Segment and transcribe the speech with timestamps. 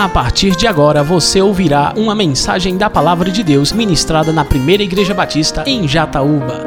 [0.00, 4.82] A partir de agora você ouvirá uma mensagem da Palavra de Deus ministrada na Primeira
[4.82, 6.66] Igreja Batista em Jataúba.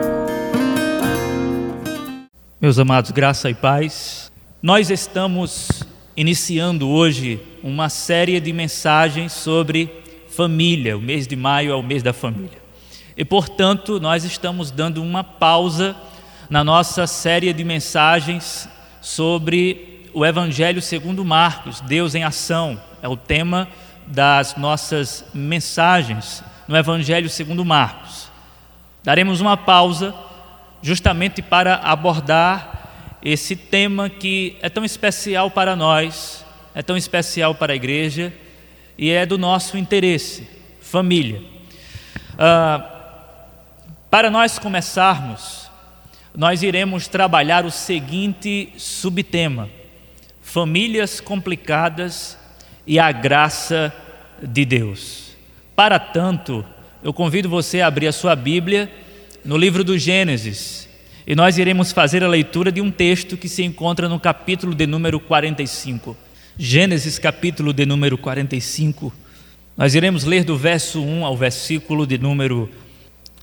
[2.62, 5.84] Meus amados, graça e paz, nós estamos
[6.16, 9.90] iniciando hoje uma série de mensagens sobre
[10.30, 10.96] família.
[10.96, 12.62] O mês de maio é o mês da família.
[13.18, 15.96] E, portanto, nós estamos dando uma pausa
[16.52, 18.70] na nossa série de mensagens
[19.02, 23.68] sobre o Evangelho segundo Marcos, Deus em ação é o tema
[24.08, 28.30] das nossas mensagens no Evangelho segundo Marcos.
[29.04, 30.16] Daremos uma pausa
[30.82, 37.74] justamente para abordar esse tema que é tão especial para nós, é tão especial para
[37.74, 38.34] a igreja
[38.98, 40.48] e é do nosso interesse,
[40.80, 41.42] família.
[42.40, 42.90] Ah,
[44.10, 45.70] para nós começarmos,
[46.34, 49.70] nós iremos trabalhar o seguinte subtema:
[50.42, 52.42] famílias complicadas
[52.86, 53.94] e a graça
[54.42, 55.36] de Deus.
[55.76, 56.66] Para tanto,
[57.04, 58.92] eu convido você a abrir a sua Bíblia
[59.44, 60.90] no livro do Gênesis
[61.26, 64.86] e nós iremos fazer a leitura de um texto que se encontra no capítulo de
[64.86, 66.16] número 45.
[66.58, 69.12] Gênesis, capítulo de número 45.
[69.76, 72.70] Nós iremos ler do verso 1 ao versículo de número,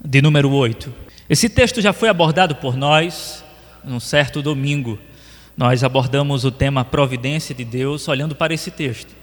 [0.04, 0.92] de número 8.
[1.28, 3.42] Esse texto já foi abordado por nós
[3.82, 4.98] num certo domingo.
[5.56, 9.19] Nós abordamos o tema providência de Deus olhando para esse texto.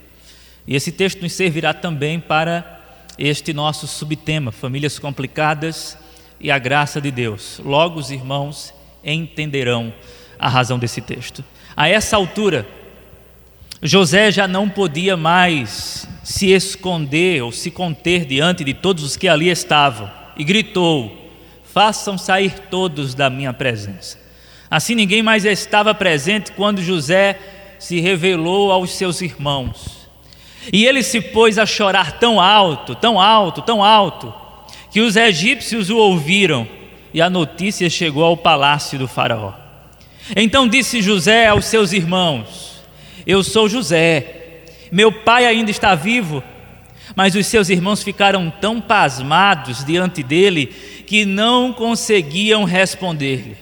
[0.68, 2.78] E esse texto nos servirá também para
[3.18, 5.98] este nosso subtema, famílias complicadas
[6.40, 7.60] e a graça de Deus.
[7.64, 8.74] Logo os irmãos
[9.04, 9.94] entenderão
[10.38, 11.44] a razão desse texto.
[11.76, 12.68] A essa altura,
[13.82, 19.28] José já não podia mais se esconder ou se conter diante de todos os que
[19.28, 21.32] ali estavam e gritou:
[21.64, 24.20] Façam sair todos da minha presença.
[24.70, 27.40] Assim ninguém mais estava presente quando José
[27.80, 29.97] se revelou aos seus irmãos.
[30.72, 34.34] E ele se pôs a chorar tão alto, tão alto, tão alto,
[34.92, 36.68] que os egípcios o ouviram
[37.14, 39.54] e a notícia chegou ao palácio do Faraó.
[40.36, 42.82] Então disse José aos seus irmãos:
[43.26, 46.44] Eu sou José, meu pai ainda está vivo.
[47.16, 50.68] Mas os seus irmãos ficaram tão pasmados diante dele
[51.08, 53.58] que não conseguiam responder-lhe.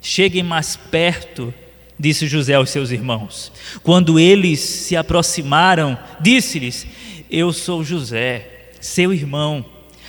[0.00, 1.52] Cheguem mais perto
[1.98, 3.52] disse José aos seus irmãos.
[3.82, 6.86] Quando eles se aproximaram, disse-lhes:
[7.30, 9.64] Eu sou José, seu irmão,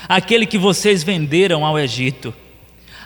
[0.07, 2.34] aquele que vocês venderam ao Egito.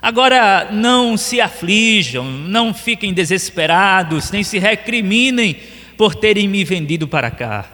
[0.01, 5.57] Agora não se aflijam, não fiquem desesperados, nem se recriminem
[5.97, 7.65] por terem me vendido para cá,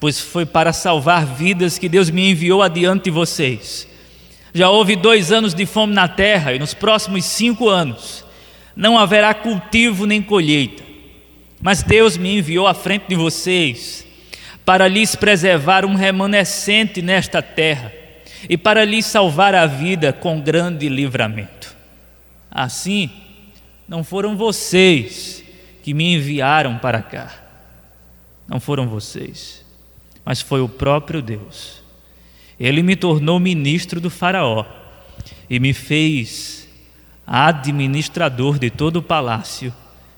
[0.00, 3.86] pois foi para salvar vidas que Deus me enviou adiante de vocês.
[4.54, 8.24] Já houve dois anos de fome na terra, e nos próximos cinco anos
[8.78, 10.84] não haverá cultivo nem colheita.
[11.60, 14.06] Mas Deus me enviou à frente de vocês
[14.64, 17.92] para lhes preservar um remanescente nesta terra
[18.48, 21.76] e para lhes salvar a vida com grande livramento.
[22.48, 23.10] Assim,
[23.88, 25.42] não foram vocês
[25.82, 27.34] que me enviaram para cá,
[28.46, 29.64] não foram vocês,
[30.24, 31.82] mas foi o próprio Deus.
[32.60, 34.64] Ele me tornou ministro do Faraó
[35.50, 36.57] e me fez
[37.28, 39.72] administrador de todo o palácio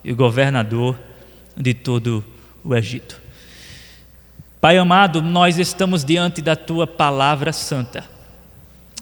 [0.05, 0.97] e governador
[1.57, 2.25] de todo
[2.63, 3.21] o Egito.
[4.61, 8.05] Pai amado, nós estamos diante da tua palavra santa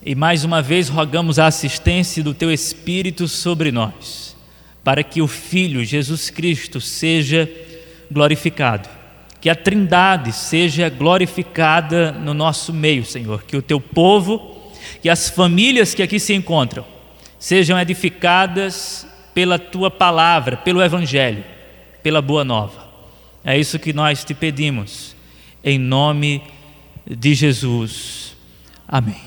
[0.05, 4.37] e mais uma vez rogamos a assistência do teu Espírito sobre nós,
[4.83, 7.51] para que o Filho Jesus Cristo seja
[8.11, 8.89] glorificado,
[9.41, 15.29] que a Trindade seja glorificada no nosso meio, Senhor, que o teu povo, que as
[15.29, 16.85] famílias que aqui se encontram,
[17.39, 21.45] sejam edificadas pela tua palavra, pelo Evangelho,
[22.03, 22.89] pela boa nova.
[23.45, 25.15] É isso que nós te pedimos,
[25.63, 26.43] em nome
[27.07, 28.37] de Jesus.
[28.87, 29.21] Amém.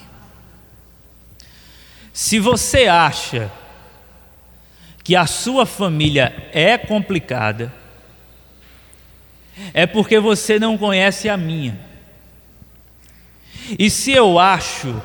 [2.11, 3.51] Se você acha
[5.03, 7.73] que a sua família é complicada,
[9.73, 11.79] é porque você não conhece a minha.
[13.77, 15.01] E se eu acho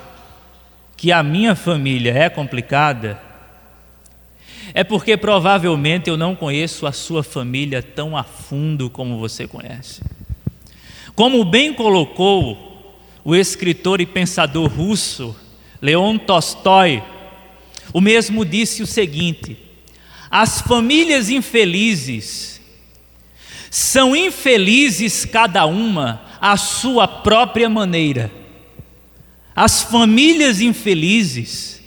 [0.97, 3.21] que a minha família é complicada,
[4.73, 10.03] é porque provavelmente eu não conheço a sua família tão a fundo como você conhece.
[11.15, 12.95] Como bem colocou
[13.25, 15.37] o escritor e pensador russo
[15.81, 17.03] Leon Tolstói,
[17.93, 19.57] o mesmo disse o seguinte:
[20.31, 22.61] as famílias infelizes
[23.71, 28.46] são infelizes cada uma à sua própria maneira
[29.56, 31.81] as famílias infelizes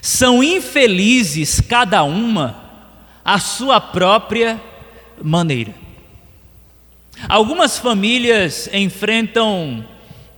[0.00, 2.60] são infelizes cada uma
[3.22, 4.60] à sua própria
[5.22, 5.74] maneira.
[7.28, 9.86] Algumas famílias enfrentam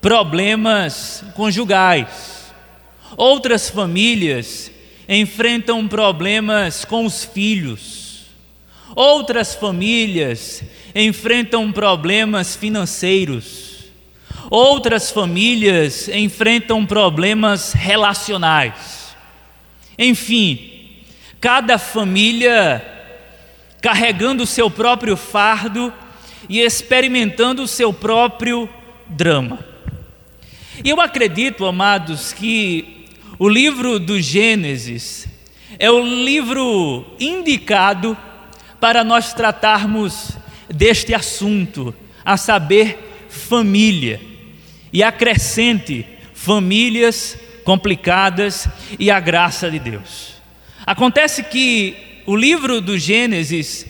[0.00, 2.52] problemas conjugais,
[3.16, 4.70] outras famílias
[5.08, 8.26] enfrentam problemas com os filhos,
[8.94, 10.62] outras famílias
[10.94, 13.63] enfrentam problemas financeiros,
[14.50, 19.14] outras famílias enfrentam problemas relacionais.
[19.98, 21.00] Enfim,
[21.40, 22.84] cada família
[23.80, 25.92] carregando o seu próprio fardo
[26.48, 28.68] e experimentando o seu próprio
[29.06, 29.58] drama.
[30.82, 33.06] E eu acredito, amados, que
[33.38, 35.28] o livro do Gênesis
[35.78, 38.16] é o livro indicado
[38.80, 40.36] para nós tratarmos
[40.68, 41.94] deste assunto,
[42.24, 44.33] a saber, família.
[44.94, 48.68] E acrescente famílias complicadas
[48.98, 50.34] e a graça de Deus.
[50.86, 53.86] Acontece que o livro do Gênesis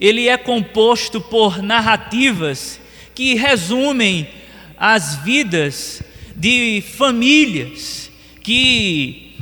[0.00, 2.80] ele é composto por narrativas
[3.14, 4.28] que resumem
[4.76, 6.02] as vidas
[6.36, 8.10] de famílias
[8.42, 9.36] que,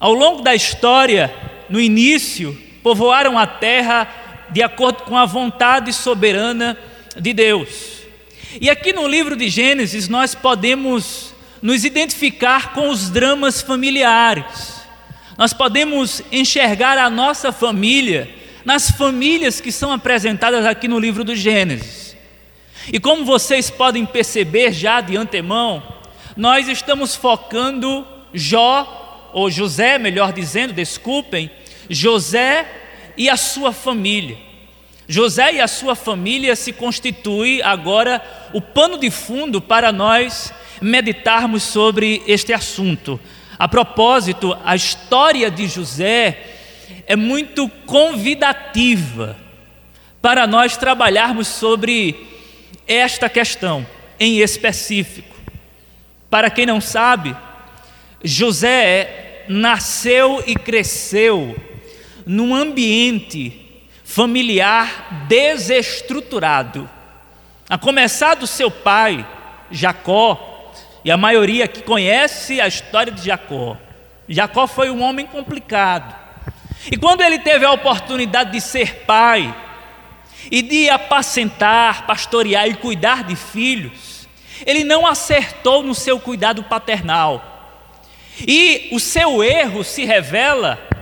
[0.00, 1.32] ao longo da história,
[1.68, 6.76] no início, povoaram a terra de acordo com a vontade soberana
[7.16, 8.03] de Deus.
[8.60, 14.82] E aqui no livro de Gênesis nós podemos nos identificar com os dramas familiares.
[15.36, 18.28] Nós podemos enxergar a nossa família
[18.64, 22.16] nas famílias que são apresentadas aqui no livro do Gênesis.
[22.92, 25.82] E como vocês podem perceber já de antemão,
[26.36, 31.50] nós estamos focando Jó, ou José, melhor dizendo, desculpem,
[31.90, 32.66] José
[33.16, 34.53] e a sua família.
[35.06, 38.22] José e a sua família se constitui agora
[38.52, 43.20] o pano de fundo para nós meditarmos sobre este assunto.
[43.58, 46.38] A propósito, a história de José
[47.06, 49.36] é muito convidativa
[50.22, 52.16] para nós trabalharmos sobre
[52.86, 53.86] esta questão
[54.18, 55.34] em específico.
[56.30, 57.36] Para quem não sabe,
[58.22, 61.54] José nasceu e cresceu
[62.24, 63.63] num ambiente
[64.14, 66.88] familiar desestruturado.
[67.68, 69.26] A começar do seu pai,
[69.72, 70.72] Jacó,
[71.04, 73.76] e a maioria que conhece a história de Jacó.
[74.28, 76.14] Jacó foi um homem complicado.
[76.92, 79.52] E quando ele teve a oportunidade de ser pai
[80.48, 84.28] e de apacentar, pastorear e cuidar de filhos,
[84.64, 87.82] ele não acertou no seu cuidado paternal.
[88.46, 90.93] E o seu erro se revela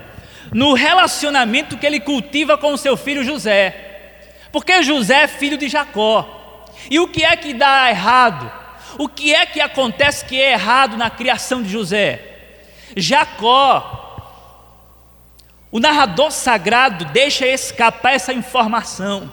[0.53, 3.75] no relacionamento que ele cultiva com o seu filho José.
[4.51, 6.67] Porque José é filho de Jacó.
[6.91, 8.51] E o que é que dá errado?
[8.99, 12.21] O que é que acontece que é errado na criação de José?
[12.97, 14.03] Jacó
[15.73, 19.33] o narrador sagrado deixa escapar essa informação.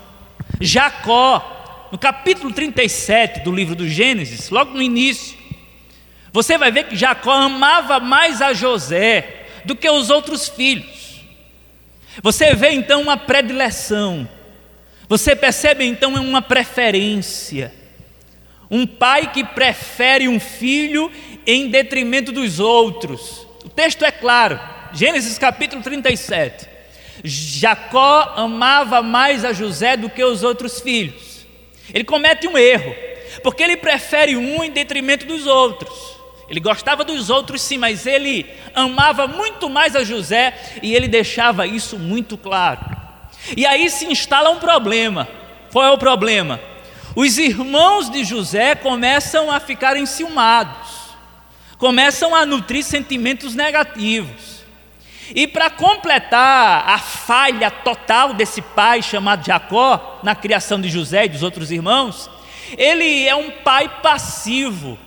[0.61, 5.37] Jacó, no capítulo 37 do livro do Gênesis, logo no início,
[6.31, 10.98] você vai ver que Jacó amava mais a José do que os outros filhos.
[12.21, 14.27] Você vê então uma predileção,
[15.07, 17.73] você percebe então uma preferência.
[18.69, 21.11] Um pai que prefere um filho
[21.47, 23.47] em detrimento dos outros.
[23.65, 24.59] O texto é claro,
[24.93, 26.67] Gênesis capítulo 37.
[27.23, 31.45] Jacó amava mais a José do que os outros filhos.
[31.93, 32.95] Ele comete um erro,
[33.41, 36.18] porque ele prefere um em detrimento dos outros.
[36.49, 41.67] Ele gostava dos outros, sim, mas ele amava muito mais a José e ele deixava
[41.67, 42.79] isso muito claro.
[43.55, 45.27] E aí se instala um problema.
[45.71, 46.59] Qual é o problema?
[47.15, 50.89] Os irmãos de José começam a ficar enciumados,
[51.77, 54.59] começam a nutrir sentimentos negativos.
[55.35, 61.29] E para completar a falha total desse pai chamado Jacó, na criação de José e
[61.29, 62.29] dos outros irmãos,
[62.77, 64.97] ele é um pai passivo.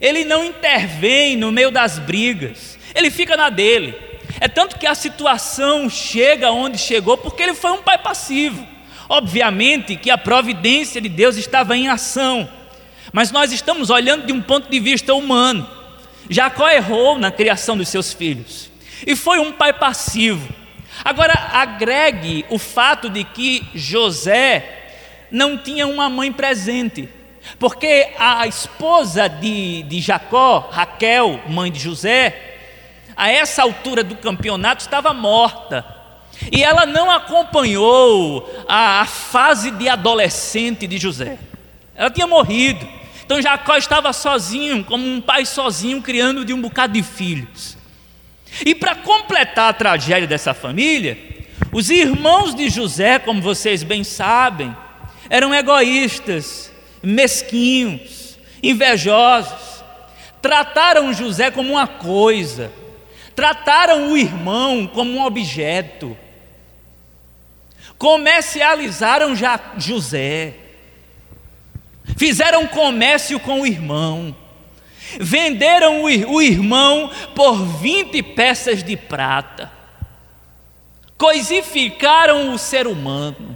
[0.00, 3.94] Ele não intervém no meio das brigas, ele fica na dele.
[4.40, 8.66] É tanto que a situação chega onde chegou porque ele foi um pai passivo.
[9.08, 12.48] Obviamente que a providência de Deus estava em ação,
[13.12, 15.68] mas nós estamos olhando de um ponto de vista humano.
[16.28, 18.70] Jacó errou na criação dos seus filhos
[19.06, 20.48] e foi um pai passivo.
[21.04, 24.80] Agora, agregue o fato de que José
[25.30, 27.08] não tinha uma mãe presente,
[27.58, 32.58] porque a esposa de, de Jacó, Raquel, mãe de José,
[33.16, 35.84] a essa altura do campeonato estava morta.
[36.50, 41.38] E ela não acompanhou a, a fase de adolescente de José.
[41.94, 42.88] Ela tinha morrido.
[43.24, 47.76] Então Jacó estava sozinho, como um pai sozinho, criando de um bocado de filhos.
[48.64, 51.18] E para completar a tragédia dessa família,
[51.72, 54.74] os irmãos de José, como vocês bem sabem,
[55.28, 56.69] eram egoístas,
[57.02, 59.82] mesquinhos, invejosos.
[60.40, 62.72] Trataram José como uma coisa,
[63.34, 66.16] trataram o irmão como um objeto.
[67.98, 69.34] Comercializaram
[69.76, 70.54] José,
[72.16, 74.34] fizeram comércio com o irmão,
[75.18, 79.70] venderam o irmão por 20 peças de prata,
[81.18, 83.54] coisificaram o ser humano,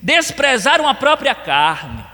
[0.00, 2.04] desprezaram a própria carne.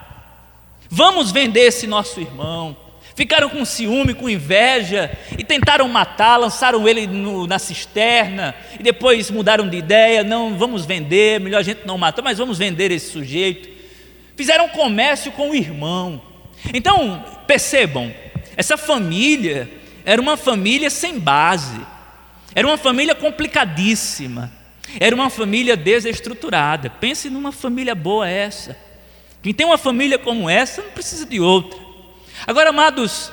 [0.94, 2.76] Vamos vender esse nosso irmão.
[3.14, 9.30] Ficaram com ciúme, com inveja e tentaram matar, lançaram ele no, na cisterna e depois
[9.30, 10.22] mudaram de ideia.
[10.22, 13.70] Não, vamos vender, melhor a gente não matar, mas vamos vender esse sujeito.
[14.36, 16.20] Fizeram comércio com o irmão.
[16.74, 18.12] Então, percebam,
[18.54, 19.70] essa família
[20.04, 21.80] era uma família sem base,
[22.54, 24.52] era uma família complicadíssima,
[25.00, 26.90] era uma família desestruturada.
[26.90, 28.91] Pense numa família boa essa.
[29.42, 31.78] Quem tem uma família como essa não precisa de outra.
[32.46, 33.32] Agora, amados,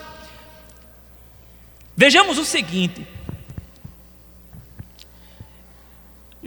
[1.96, 3.08] vejamos o seguinte: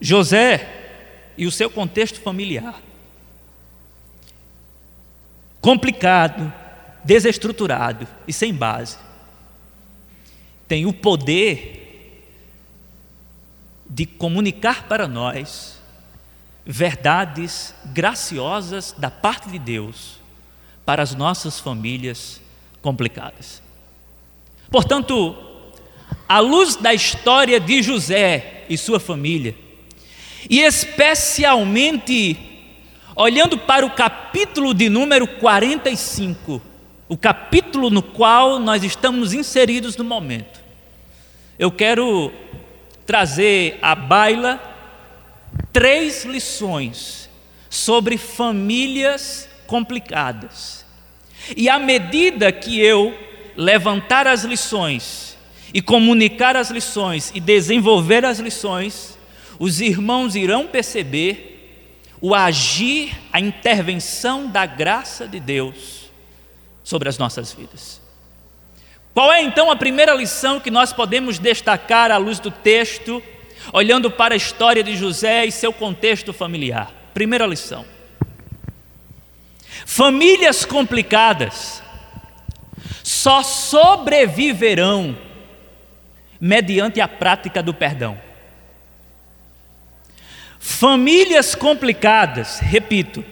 [0.01, 2.83] José e o seu contexto familiar.
[5.61, 6.53] Complicado,
[7.05, 8.99] desestruturado e sem base.
[10.67, 11.79] Tem o poder
[13.89, 15.82] de comunicar para nós
[16.65, 20.21] verdades graciosas da parte de Deus
[20.85, 22.41] para as nossas famílias
[22.81, 23.63] complicadas.
[24.71, 25.37] Portanto,
[26.29, 29.55] à luz da história de José e sua família,
[30.49, 32.39] e especialmente
[33.15, 36.63] olhando para o capítulo de número 45,
[37.09, 40.61] o capítulo no qual nós estamos inseridos no momento,
[41.59, 42.33] eu quero
[43.05, 44.72] trazer à baila
[45.73, 47.29] três lições
[47.69, 50.83] sobre famílias complicadas
[51.57, 53.17] e à medida que eu
[53.57, 55.37] levantar as lições
[55.75, 59.19] e comunicar as lições e desenvolver as lições,
[59.59, 61.49] os irmãos irão perceber
[62.21, 66.11] o agir, a intervenção da graça de Deus
[66.85, 68.01] sobre as nossas vidas.
[69.13, 73.23] Qual é então a primeira lição que nós podemos destacar à luz do texto,
[73.73, 76.93] olhando para a história de José e seu contexto familiar?
[77.13, 77.85] Primeira lição.
[79.85, 81.83] Famílias complicadas
[83.03, 85.17] só sobreviverão
[86.41, 88.19] mediante a prática do perdão.
[90.59, 93.25] Famílias complicadas, repito,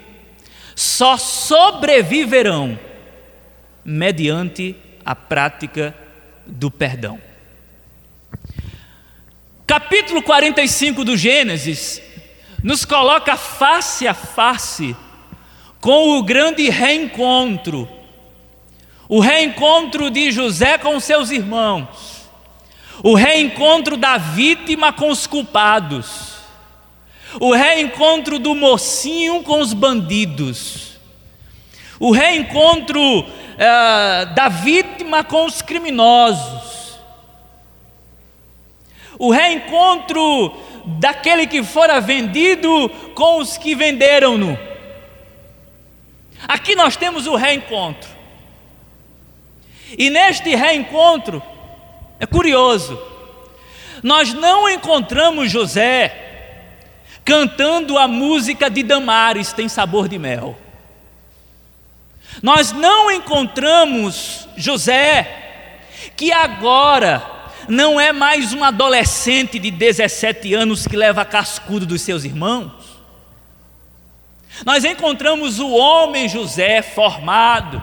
[0.74, 2.78] só sobreviverão
[3.84, 5.94] mediante a prática
[6.46, 7.29] do perdão.
[9.70, 12.02] Capítulo 45 do Gênesis
[12.60, 14.96] nos coloca face a face
[15.80, 17.88] com o grande reencontro,
[19.08, 22.28] o reencontro de José com seus irmãos,
[23.00, 26.32] o reencontro da vítima com os culpados,
[27.38, 30.98] o reencontro do mocinho com os bandidos,
[32.00, 36.79] o reencontro uh, da vítima com os criminosos,
[39.20, 40.52] o reencontro
[40.98, 44.58] daquele que fora vendido com os que venderam-no
[46.46, 48.08] Aqui nós temos o reencontro.
[49.96, 51.42] E neste reencontro,
[52.18, 53.00] é curioso,
[54.02, 56.16] nós não encontramos José
[57.24, 60.56] cantando a música de Damares, tem sabor de mel.
[62.42, 65.72] Nós não encontramos José,
[66.16, 67.39] que agora
[67.70, 72.72] não é mais um adolescente de 17 anos que leva cascudo dos seus irmãos.
[74.66, 77.80] Nós encontramos o homem José formado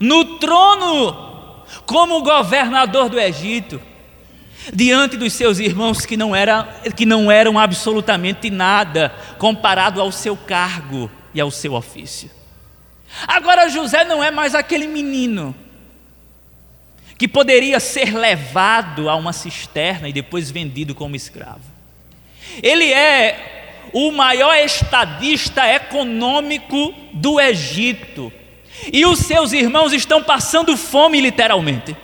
[0.00, 3.80] no trono como governador do Egito,
[4.72, 6.64] diante dos seus irmãos que não, era,
[6.96, 12.30] que não eram absolutamente nada comparado ao seu cargo e ao seu ofício.
[13.28, 15.54] Agora José não é mais aquele menino
[17.22, 21.62] que poderia ser levado a uma cisterna e depois vendido como escravo.
[22.60, 28.32] Ele é o maior estadista econômico do Egito.
[28.92, 31.96] E os seus irmãos estão passando fome, literalmente.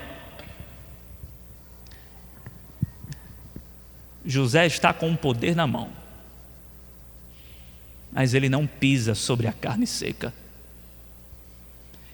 [4.25, 5.91] José está com o poder na mão,
[8.13, 10.33] mas ele não pisa sobre a carne seca,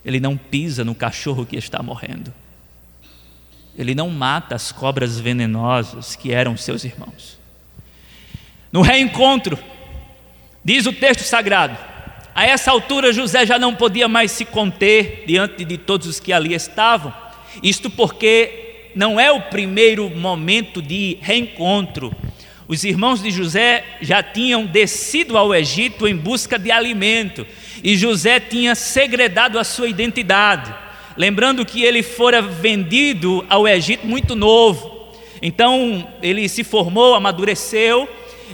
[0.02, 2.32] ele não pisa no cachorro que está morrendo,
[3.76, 7.38] ele não mata as cobras venenosas que eram seus irmãos.
[8.72, 9.58] No reencontro,
[10.64, 11.76] Diz o texto sagrado:
[12.34, 16.32] a essa altura José já não podia mais se conter diante de todos os que
[16.32, 17.12] ali estavam,
[17.62, 22.14] isto porque não é o primeiro momento de reencontro.
[22.66, 27.46] Os irmãos de José já tinham descido ao Egito em busca de alimento
[27.82, 30.74] e José tinha segredado a sua identidade,
[31.16, 35.12] lembrando que ele fora vendido ao Egito muito novo.
[35.40, 38.08] Então ele se formou, amadureceu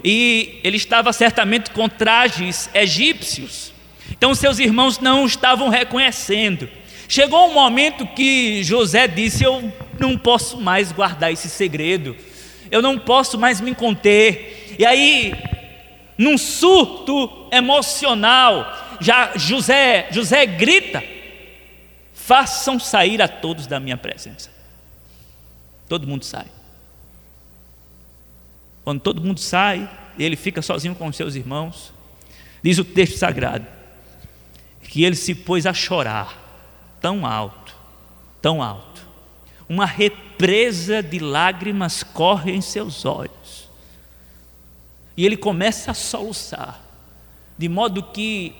[0.05, 3.73] e ele estava certamente com trajes egípcios.
[4.11, 6.69] Então seus irmãos não estavam reconhecendo.
[7.09, 12.17] Chegou um momento que José disse: Eu não posso mais guardar esse segredo,
[12.71, 14.76] eu não posso mais me conter.
[14.79, 15.33] E aí,
[16.17, 21.02] num surto emocional, já José, José grita:
[22.30, 24.52] Façam sair a todos da minha presença.
[25.88, 26.46] Todo mundo sai.
[28.84, 31.92] Quando todo mundo sai, ele fica sozinho com os seus irmãos.
[32.62, 33.66] Diz o texto sagrado
[34.84, 36.38] que ele se pôs a chorar
[37.00, 37.75] tão alto,
[38.40, 39.04] tão alto.
[39.68, 43.68] Uma represa de lágrimas corre em seus olhos.
[45.16, 46.80] E ele começa a soluçar,
[47.58, 48.54] de modo que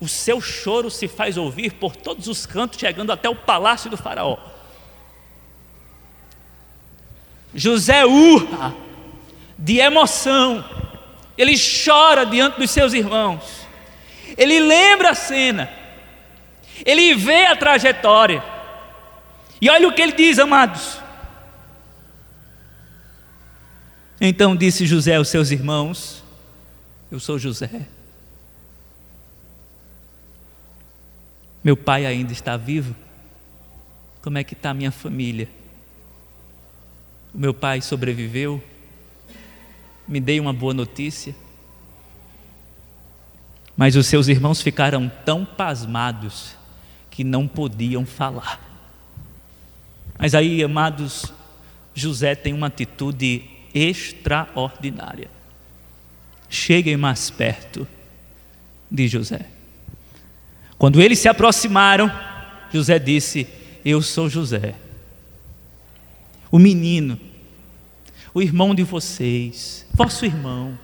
[0.00, 3.96] o seu choro se faz ouvir por todos os cantos, chegando até o palácio do
[3.96, 4.38] Faraó.
[7.54, 8.74] José urra
[9.56, 10.64] de emoção,
[11.38, 13.66] ele chora diante dos seus irmãos,
[14.36, 15.70] ele lembra a cena,
[16.84, 18.44] ele vê a trajetória,
[19.58, 20.98] e olha o que ele diz, amados.
[24.20, 26.22] Então disse José aos seus irmãos:
[27.10, 27.86] Eu sou José.
[31.66, 32.94] Meu pai ainda está vivo?
[34.22, 35.48] Como é que está a minha família?
[37.34, 38.62] O meu pai sobreviveu?
[40.06, 41.34] me dei uma boa notícia.
[43.76, 46.54] Mas os seus irmãos ficaram tão pasmados
[47.10, 48.60] que não podiam falar.
[50.16, 51.32] Mas aí, amados,
[51.92, 53.42] José tem uma atitude
[53.74, 55.28] extraordinária.
[56.48, 57.88] Cheguem mais perto
[58.88, 59.55] de José.
[60.78, 62.12] Quando eles se aproximaram,
[62.72, 63.46] José disse:
[63.84, 64.74] Eu sou José,
[66.50, 67.18] o menino
[68.36, 70.78] o irmão de vocês, vosso irmão,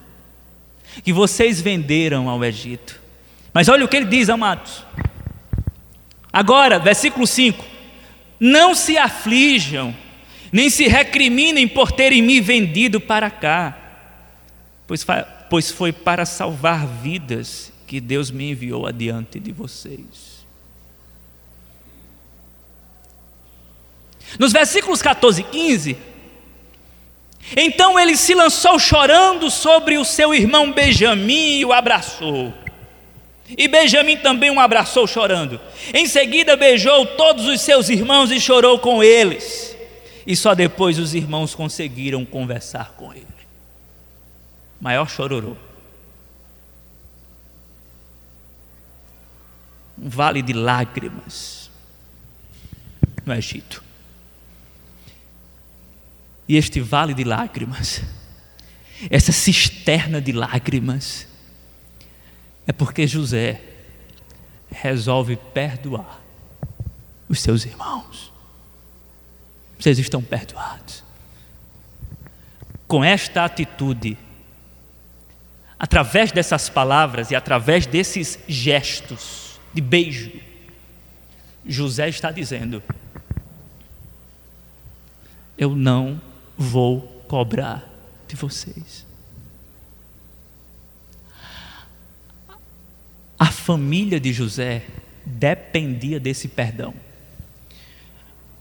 [1.04, 2.98] que vocês venderam ao Egito.
[3.52, 4.82] Mas olha o que ele diz, amados.
[6.32, 7.62] Agora, versículo 5:
[8.40, 9.94] Não se aflijam,
[10.50, 13.76] nem se recriminem por terem me vendido para cá,
[14.86, 15.04] pois,
[15.50, 20.46] pois foi para salvar vidas que Deus me enviou adiante de vocês.
[24.38, 25.96] Nos versículos 14 e 15,
[27.54, 32.54] então ele se lançou chorando sobre o seu irmão Benjamim e o abraçou.
[33.58, 35.60] E Benjamim também o abraçou chorando.
[35.92, 39.76] Em seguida beijou todos os seus irmãos e chorou com eles.
[40.26, 43.26] E só depois os irmãos conseguiram conversar com ele.
[44.80, 45.71] Maior chororô.
[50.02, 51.70] Um vale de lágrimas
[53.24, 53.84] no Egito.
[56.48, 58.02] E este vale de lágrimas,
[59.08, 61.28] essa cisterna de lágrimas,
[62.66, 63.60] é porque José
[64.68, 66.20] resolve perdoar
[67.28, 68.32] os seus irmãos.
[69.78, 71.04] Vocês estão perdoados.
[72.88, 74.18] Com esta atitude,
[75.78, 79.41] através dessas palavras e através desses gestos
[79.72, 80.32] de beijo,
[81.64, 82.82] José está dizendo:
[85.56, 86.20] Eu não
[86.56, 87.88] vou cobrar
[88.28, 89.06] de vocês.
[93.38, 94.84] A família de José
[95.24, 96.94] dependia desse perdão.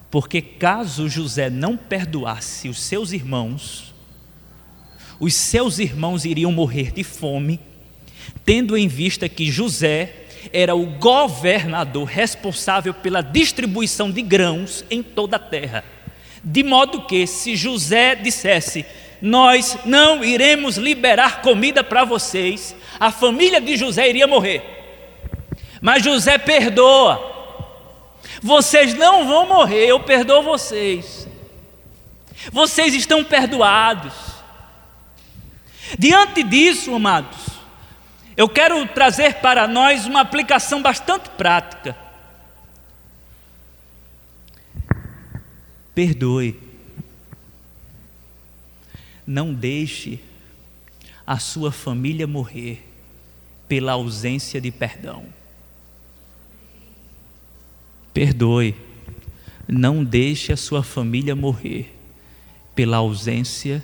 [0.09, 3.93] Porque caso José não perdoasse os seus irmãos,
[5.19, 7.59] os seus irmãos iriam morrer de fome,
[8.43, 15.35] tendo em vista que José era o governador responsável pela distribuição de grãos em toda
[15.35, 15.83] a terra.
[16.43, 18.85] De modo que, se José dissesse,
[19.21, 24.63] nós não iremos liberar comida para vocês, a família de José iria morrer.
[25.79, 27.29] Mas José perdoa.
[28.41, 31.27] Vocês não vão morrer, eu perdoo vocês.
[32.51, 34.13] Vocês estão perdoados.
[35.97, 37.37] Diante disso, amados,
[38.35, 41.95] eu quero trazer para nós uma aplicação bastante prática.
[45.93, 46.59] Perdoe.
[49.27, 50.19] Não deixe
[51.25, 52.87] a sua família morrer
[53.67, 55.25] pela ausência de perdão.
[58.13, 58.75] Perdoe,
[59.67, 61.95] não deixe a sua família morrer
[62.75, 63.83] pela ausência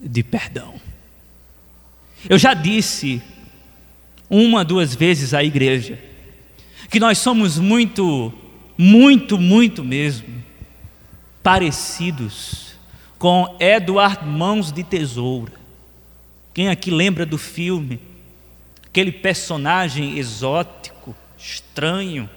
[0.00, 0.80] de perdão.
[2.28, 3.20] Eu já disse
[4.28, 5.98] uma, duas vezes à igreja
[6.94, 8.32] que nós somos muito,
[8.78, 10.44] muito, muito mesmo
[11.42, 12.74] parecidos
[13.18, 15.52] com Edward Mãos de Tesoura.
[16.54, 18.00] Quem aqui lembra do filme?
[18.86, 22.30] Aquele personagem exótico, estranho,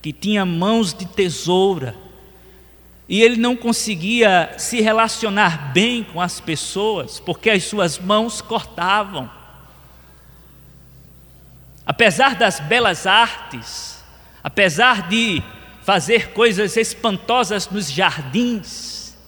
[0.00, 1.96] que tinha mãos de tesoura
[3.08, 9.28] e ele não conseguia se relacionar bem com as pessoas porque as suas mãos cortavam.
[11.90, 14.00] Apesar das belas artes,
[14.44, 15.42] apesar de
[15.82, 19.18] fazer coisas espantosas nos jardins,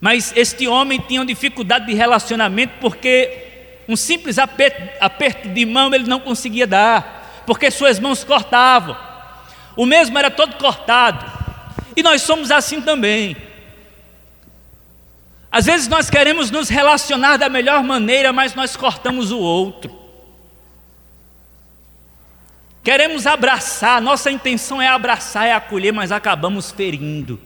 [0.00, 6.20] mas este homem tinha dificuldade de relacionamento porque um simples aperto, de mão ele não
[6.20, 8.96] conseguia dar, porque suas mãos cortavam.
[9.74, 11.26] O mesmo era todo cortado.
[11.96, 13.36] E nós somos assim também.
[15.50, 19.98] Às vezes nós queremos nos relacionar da melhor maneira, mas nós cortamos o outro.
[22.90, 27.38] Queremos abraçar, nossa intenção é abraçar, é acolher, mas acabamos ferindo.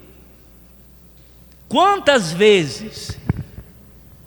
[1.69, 3.19] Quantas vezes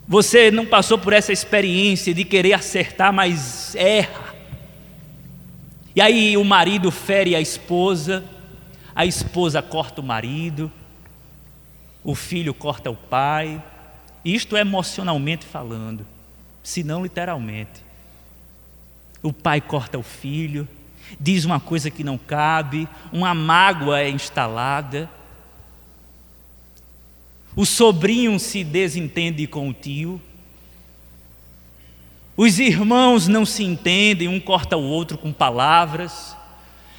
[0.06, 4.32] você não passou por essa experiência de querer acertar, mas erra?
[5.92, 8.22] E aí o marido fere a esposa,
[8.94, 10.70] a esposa corta o marido,
[12.04, 13.60] o filho corta o pai,
[14.24, 16.06] isto é emocionalmente falando,
[16.62, 17.82] se não literalmente.
[19.20, 20.68] O pai corta o filho,
[21.20, 25.08] diz uma coisa que não cabe, uma mágoa é instalada.
[27.56, 30.20] O sobrinho se desentende com o tio.
[32.36, 36.36] Os irmãos não se entendem, um corta o outro com palavras.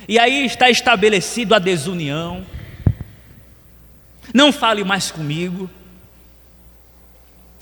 [0.08, 2.45] E aí está estabelecido a desunião.
[4.34, 5.69] Não fale mais comigo.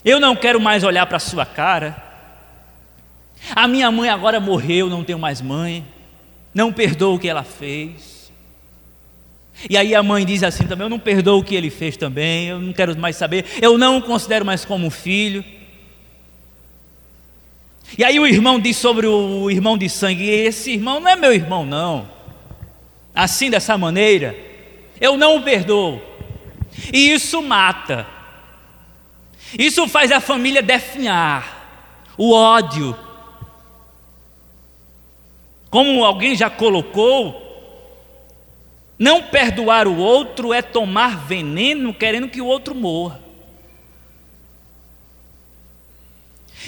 [0.04, 2.04] Eu não quero mais olhar para a sua cara.
[3.56, 5.86] A minha mãe agora morreu, não tenho mais mãe.
[6.58, 8.32] Não perdoo o que ela fez.
[9.70, 12.48] E aí a mãe diz assim também: Eu não perdoo o que ele fez também.
[12.48, 13.46] Eu não quero mais saber.
[13.62, 15.46] Eu não o considero mais como filho.
[17.98, 21.34] E aí o irmão diz sobre o irmão de sangue: Esse irmão não é meu
[21.34, 22.18] irmão, não
[23.18, 24.38] assim dessa maneira,
[25.02, 26.00] eu não o perdoo.
[26.94, 28.06] E isso mata.
[29.58, 32.06] Isso faz a família definhar.
[32.16, 32.96] O ódio.
[35.70, 37.44] Como alguém já colocou,
[38.98, 43.22] não perdoar o outro é tomar veneno querendo que o outro morra.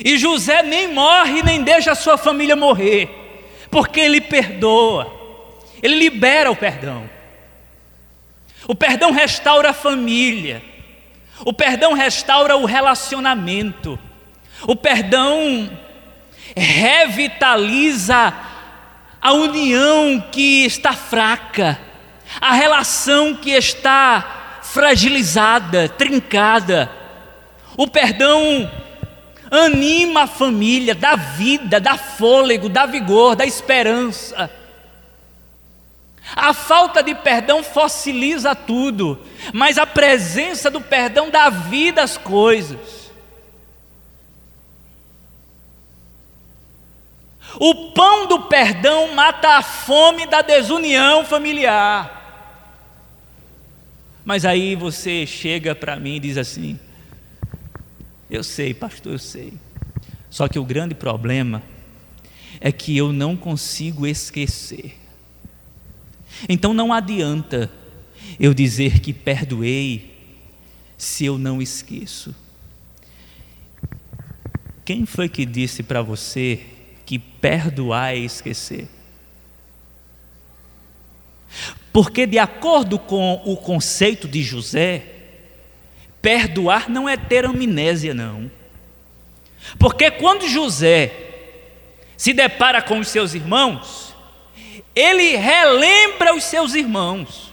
[0.04, 3.10] E José nem morre, nem deixa a sua família morrer,
[3.70, 5.20] porque ele perdoa.
[5.82, 7.10] Ele libera o perdão.
[8.68, 10.62] O perdão restaura a família.
[11.46, 13.98] O perdão restaura o relacionamento.
[14.68, 15.70] O perdão
[16.56, 18.34] revitaliza
[19.21, 21.79] a união que está fraca,
[22.39, 26.89] a relação que está fragilizada, trincada.
[27.75, 28.69] O perdão
[29.51, 34.49] anima a família, dá vida, dá fôlego, dá vigor, dá esperança.
[36.36, 39.19] A falta de perdão fossiliza tudo,
[39.51, 43.09] mas a presença do perdão dá vida às coisas.
[47.56, 52.18] O pão do perdão mata a fome da desunião familiar.
[54.24, 56.80] Mas aí você chega para mim e diz assim:
[58.30, 59.54] Eu sei, pastor, eu sei.
[60.30, 61.64] Só que o grande problema
[62.62, 64.96] é que eu não consigo esquecer.
[66.48, 67.72] Então não adianta
[68.40, 70.16] eu dizer que perdoei
[70.98, 72.36] se eu não esqueço.
[74.86, 76.62] Quem foi que disse para você
[77.10, 78.88] que perdoar é esquecer?
[81.91, 85.06] Porque, de acordo com o conceito de José,
[86.22, 88.52] perdoar não é ter amnésia, não.
[89.80, 91.12] Porque quando José
[92.15, 94.15] se depara com os seus irmãos,
[94.95, 97.52] ele relembra os seus irmãos.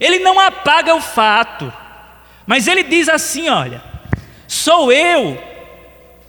[0.00, 1.70] Ele não apaga o fato,
[2.46, 3.82] mas ele diz assim: olha,
[4.48, 5.51] sou eu,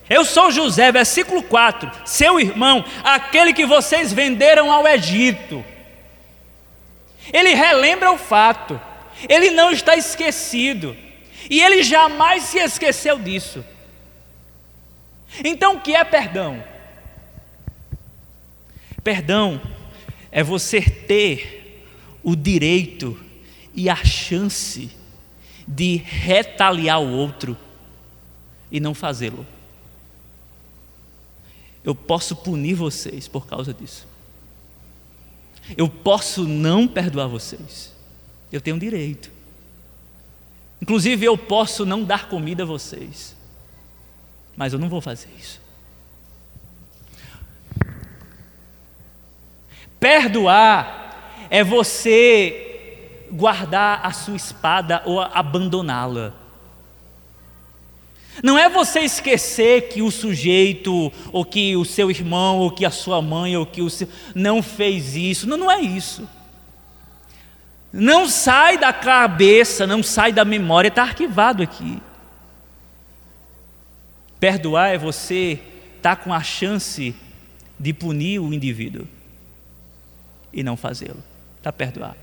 [0.09, 5.63] eu sou José, versículo 4, seu irmão, aquele que vocês venderam ao Egito.
[7.31, 8.79] Ele relembra o fato,
[9.29, 10.95] ele não está esquecido,
[11.49, 13.63] e ele jamais se esqueceu disso.
[15.43, 16.63] Então, o que é perdão?
[19.03, 19.61] Perdão
[20.31, 21.85] é você ter
[22.21, 23.19] o direito
[23.73, 24.89] e a chance
[25.67, 27.57] de retaliar o outro
[28.71, 29.45] e não fazê-lo.
[31.83, 34.07] Eu posso punir vocês por causa disso.
[35.77, 37.93] Eu posso não perdoar vocês.
[38.51, 39.31] Eu tenho direito.
[40.81, 43.35] Inclusive, eu posso não dar comida a vocês.
[44.55, 45.61] Mas eu não vou fazer isso.
[49.99, 56.42] Perdoar é você guardar a sua espada ou abandoná-la.
[58.41, 62.89] Não é você esquecer que o sujeito, ou que o seu irmão, ou que a
[62.89, 64.07] sua mãe, ou que o seu.
[64.33, 65.47] não fez isso.
[65.47, 66.27] Não, não é isso.
[67.91, 72.01] Não sai da cabeça, não sai da memória, está arquivado aqui.
[74.39, 75.59] Perdoar é você
[75.97, 77.15] estar tá com a chance
[77.79, 79.07] de punir o indivíduo
[80.51, 81.23] e não fazê-lo.
[81.57, 82.17] Está perdoado.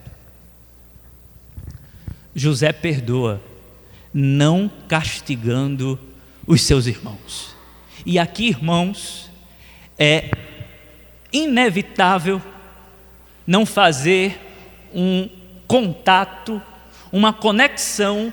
[2.34, 3.40] José perdoa,
[4.12, 5.98] não castigando
[6.46, 7.54] os seus irmãos.
[8.04, 9.30] E aqui, irmãos,
[9.98, 10.30] é
[11.32, 12.42] inevitável
[13.46, 14.38] não fazer
[14.94, 15.28] um
[15.66, 16.60] contato,
[17.12, 18.32] uma conexão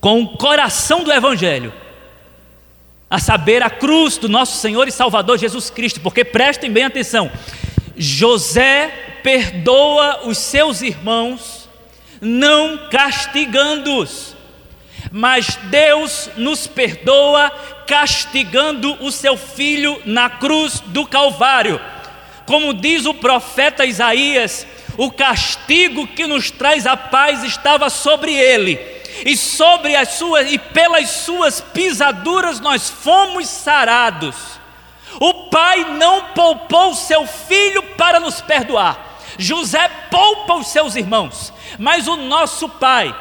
[0.00, 1.72] com o coração do Evangelho,
[3.08, 7.30] a saber, a cruz do nosso Senhor e Salvador Jesus Cristo, porque prestem bem atenção,
[7.96, 11.68] José perdoa os seus irmãos,
[12.20, 14.33] não castigando-os,
[15.10, 17.50] mas Deus nos perdoa
[17.86, 21.80] castigando o seu filho na cruz do Calvário.
[22.46, 28.78] Como diz o profeta Isaías, o castigo que nos traz a paz estava sobre ele,
[29.24, 34.34] e sobre as suas e pelas suas pisaduras nós fomos sarados.
[35.20, 39.18] O pai não poupou seu filho para nos perdoar.
[39.38, 43.14] José poupa os seus irmãos, mas o nosso pai,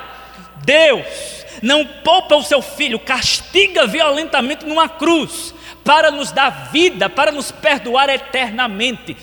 [0.66, 7.32] Deus, não poupa o seu filho, castiga violentamente numa cruz para nos dar vida, para
[7.32, 9.16] nos perdoar eternamente.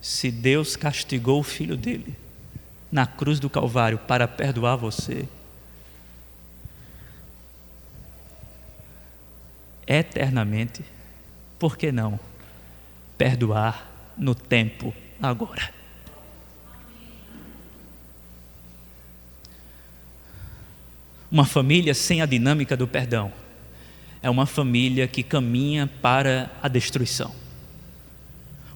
[0.00, 2.16] Se Deus castigou o filho dele
[2.90, 5.28] na cruz do Calvário para perdoar você,
[9.86, 10.84] eternamente,
[11.58, 12.18] por que não
[13.18, 15.72] perdoar no tempo agora?
[21.30, 23.32] Uma família sem a dinâmica do perdão
[24.22, 27.32] é uma família que caminha para a destruição.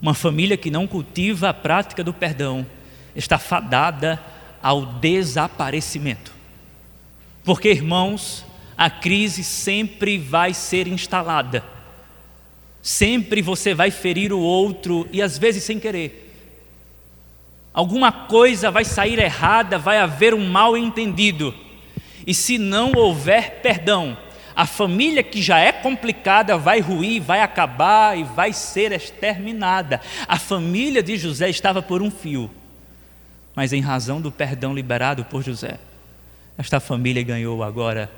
[0.00, 2.66] Uma família que não cultiva a prática do perdão
[3.14, 4.22] está fadada
[4.62, 6.32] ao desaparecimento.
[7.42, 8.44] Porque, irmãos,
[8.76, 11.64] a crise sempre vai ser instalada.
[12.80, 16.23] Sempre você vai ferir o outro e às vezes sem querer.
[17.74, 21.52] Alguma coisa vai sair errada, vai haver um mal entendido.
[22.24, 24.16] E se não houver perdão,
[24.54, 30.00] a família que já é complicada vai ruir, vai acabar e vai ser exterminada.
[30.28, 32.48] A família de José estava por um fio,
[33.56, 35.80] mas em razão do perdão liberado por José,
[36.56, 38.08] esta família ganhou agora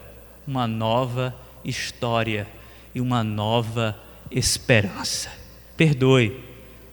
[0.47, 2.47] uma nova história
[2.95, 3.99] e uma nova
[4.31, 5.31] esperança.
[5.79, 6.45] Perdoe,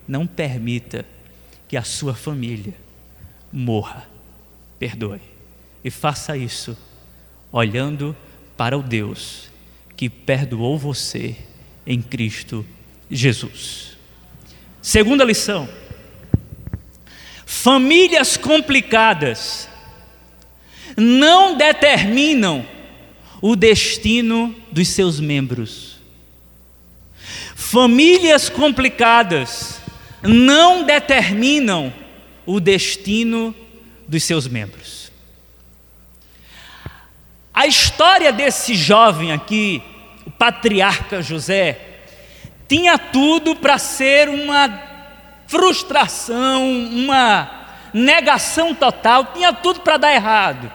[0.08, 1.06] não permita
[1.74, 2.76] que a sua família
[3.52, 4.08] morra.
[4.78, 5.20] Perdoe.
[5.84, 6.78] E faça isso
[7.52, 8.16] olhando
[8.56, 9.50] para o Deus
[9.98, 11.36] que perdoou você
[11.84, 12.64] em Cristo
[13.10, 13.98] Jesus.
[14.84, 15.68] Segunda lição:
[17.44, 19.68] famílias complicadas
[20.96, 22.64] não determinam
[23.42, 25.98] o destino dos seus membros.
[27.56, 29.73] Famílias complicadas
[30.24, 31.94] não determinam
[32.46, 33.54] o destino
[34.08, 35.12] dos seus membros.
[37.54, 39.82] A história desse jovem aqui,
[40.26, 41.80] o patriarca José,
[42.68, 44.82] tinha tudo para ser uma
[45.48, 50.72] frustração, uma negação total, tinha tudo para dar errado.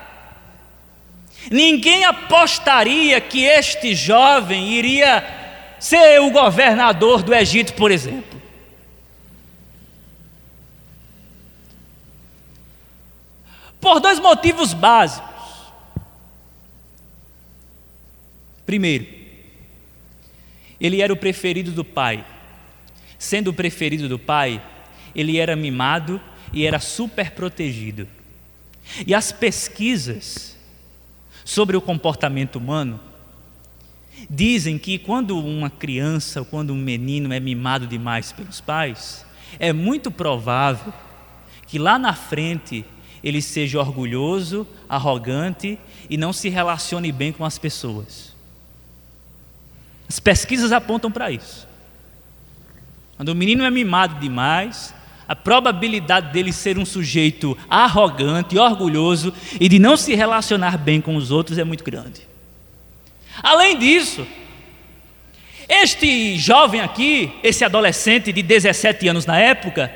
[1.51, 5.25] Ninguém apostaria que este jovem iria
[5.81, 8.28] ser o governador do Egito, por exemplo.
[13.81, 15.29] Por dois motivos básicos.
[18.67, 19.07] Primeiro,
[20.81, 22.25] ele era o preferido do pai.
[23.19, 24.63] Sendo o preferido do pai,
[25.15, 26.21] ele era mimado
[26.53, 28.07] e era super protegido.
[29.07, 30.57] E as pesquisas
[31.45, 33.01] sobre o comportamento humano
[34.29, 39.25] Dizem que quando uma criança ou quando um menino é mimado demais pelos pais,
[39.59, 40.93] é muito provável
[41.67, 42.85] que lá na frente
[43.23, 45.79] ele seja orgulhoso, arrogante
[46.09, 48.35] e não se relacione bem com as pessoas.
[50.09, 51.69] As pesquisas apontam para isso.
[53.17, 54.95] Quando o menino é mimado demais,
[55.29, 61.17] a probabilidade dele ser um sujeito arrogante, orgulhoso e de não se relacionar bem com
[61.17, 62.27] os outros é muito grande.
[63.43, 64.27] Além disso,
[65.69, 69.93] este jovem aqui, esse adolescente de 17 anos na época,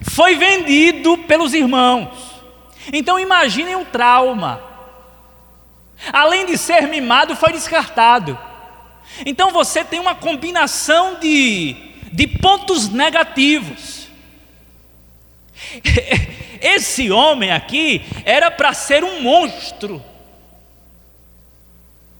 [0.00, 2.35] foi vendido pelos irmãos.
[2.92, 4.60] Então imaginem um trauma.
[6.12, 8.38] Além de ser mimado, foi descartado.
[9.24, 11.74] Então você tem uma combinação de,
[12.12, 14.08] de pontos negativos.
[16.60, 20.02] Esse homem aqui era para ser um monstro.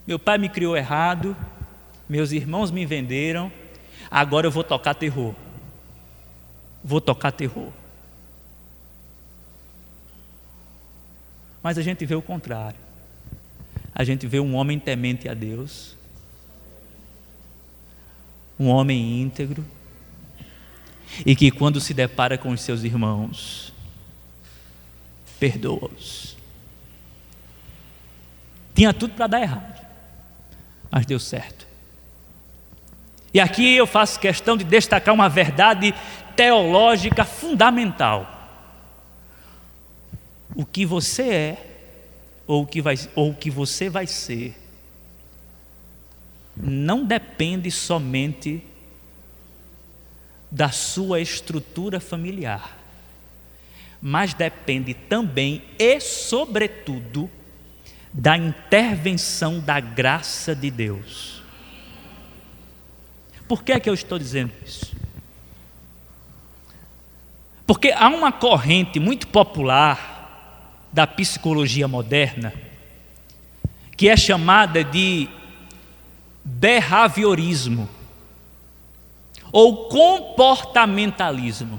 [0.07, 1.37] Meu pai me criou errado,
[2.09, 3.51] meus irmãos me venderam,
[4.11, 5.35] agora eu vou tocar terror.
[6.85, 7.73] Vou tocar terror.
[11.67, 12.79] Mas a gente vê o contrário.
[13.93, 15.97] A gente vê um homem temente a Deus,
[18.57, 19.67] um homem íntegro,
[21.27, 23.73] e que quando se depara com os seus irmãos,
[25.41, 26.37] perdoa-os.
[28.73, 29.85] Tinha tudo para dar errado,
[30.89, 31.67] mas deu certo.
[33.35, 35.93] E aqui eu faço questão de destacar uma verdade
[36.37, 38.36] teológica fundamental.
[40.57, 41.67] O que você é,
[42.47, 44.57] ou o que, vai, ou o que você vai ser,
[46.57, 48.65] não depende somente
[50.51, 52.79] da sua estrutura familiar,
[54.01, 57.31] mas depende também e, sobretudo,
[58.11, 61.43] da intervenção da graça de Deus.
[63.47, 64.97] Por que é que eu estou dizendo isso?
[67.67, 70.16] Porque há uma corrente muito popular
[70.97, 72.55] da psicologia moderna
[73.99, 75.29] que é chamada de
[76.43, 77.87] behaviorismo
[79.53, 81.79] ou comportamentalismo.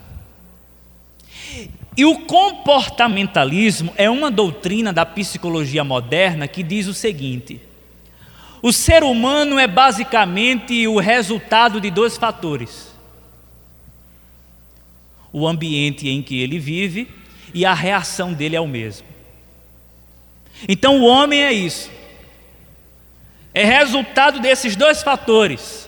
[1.96, 7.60] E o comportamentalismo é uma doutrina da psicologia moderna que diz o seguinte:
[8.62, 12.96] o ser humano é basicamente o resultado de dois fatores:
[15.34, 17.08] o ambiente em que ele vive
[17.58, 19.08] e a reação dele é o mesmo.
[20.68, 21.90] Então o homem é isso.
[23.54, 25.88] É resultado desses dois fatores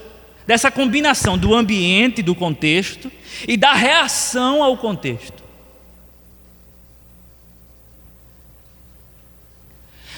[0.49, 3.11] dessa combinação do ambiente, do contexto
[3.47, 5.43] e da reação ao contexto.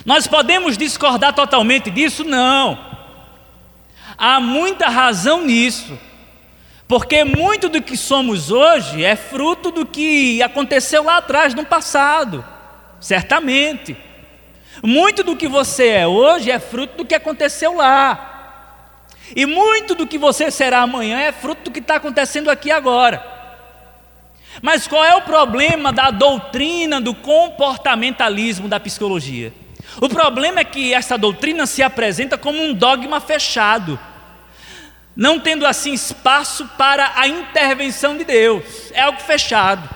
[0.05, 2.23] Nós podemos discordar totalmente disso?
[2.23, 2.79] Não.
[4.17, 5.99] Há muita razão nisso.
[6.91, 12.43] Porque muito do que somos hoje é fruto do que aconteceu lá atrás, no passado.
[12.99, 13.95] Certamente.
[14.83, 19.05] Muito do que você é hoje é fruto do que aconteceu lá.
[19.33, 23.25] E muito do que você será amanhã é fruto do que está acontecendo aqui agora.
[24.61, 29.53] Mas qual é o problema da doutrina do comportamentalismo da psicologia?
[30.01, 33.97] O problema é que essa doutrina se apresenta como um dogma fechado,
[35.15, 38.91] não tendo assim espaço para a intervenção de Deus.
[38.93, 39.89] É algo fechado.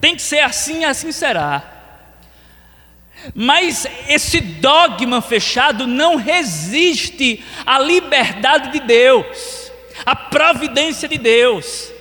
[0.00, 1.62] Tem que ser assim assim será.
[3.34, 9.70] Mas esse dogma fechado não resiste à liberdade de Deus,
[10.06, 11.92] à providência de Deus,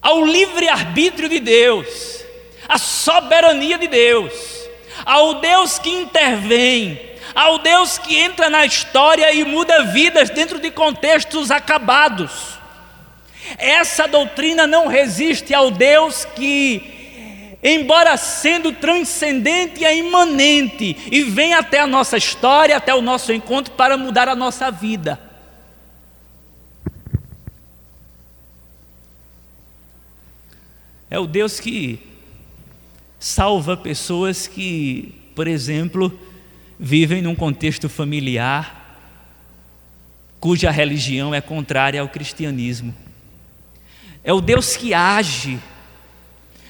[0.00, 2.24] ao livre-arbítrio de Deus,
[2.66, 4.32] à soberania de Deus,
[5.04, 6.98] ao Deus que intervém,
[7.36, 12.58] ao Deus que entra na história e muda vidas dentro de contextos acabados.
[13.58, 16.94] Essa doutrina não resiste ao Deus que
[17.62, 23.74] embora sendo transcendente e imanente, e vem até a nossa história, até o nosso encontro
[23.74, 25.20] para mudar a nossa vida.
[31.10, 31.98] É o Deus que
[33.18, 36.16] salva pessoas que, por exemplo,
[36.78, 38.84] vivem num contexto familiar
[40.38, 42.94] cuja religião é contrária ao cristianismo.
[44.22, 45.58] É o Deus que age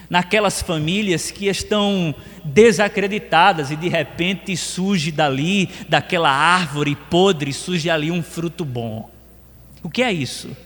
[0.09, 8.11] naquelas famílias que estão desacreditadas e de repente surge dali, daquela árvore podre, surge ali
[8.11, 9.11] um fruto bom.
[9.83, 10.57] O que é isso?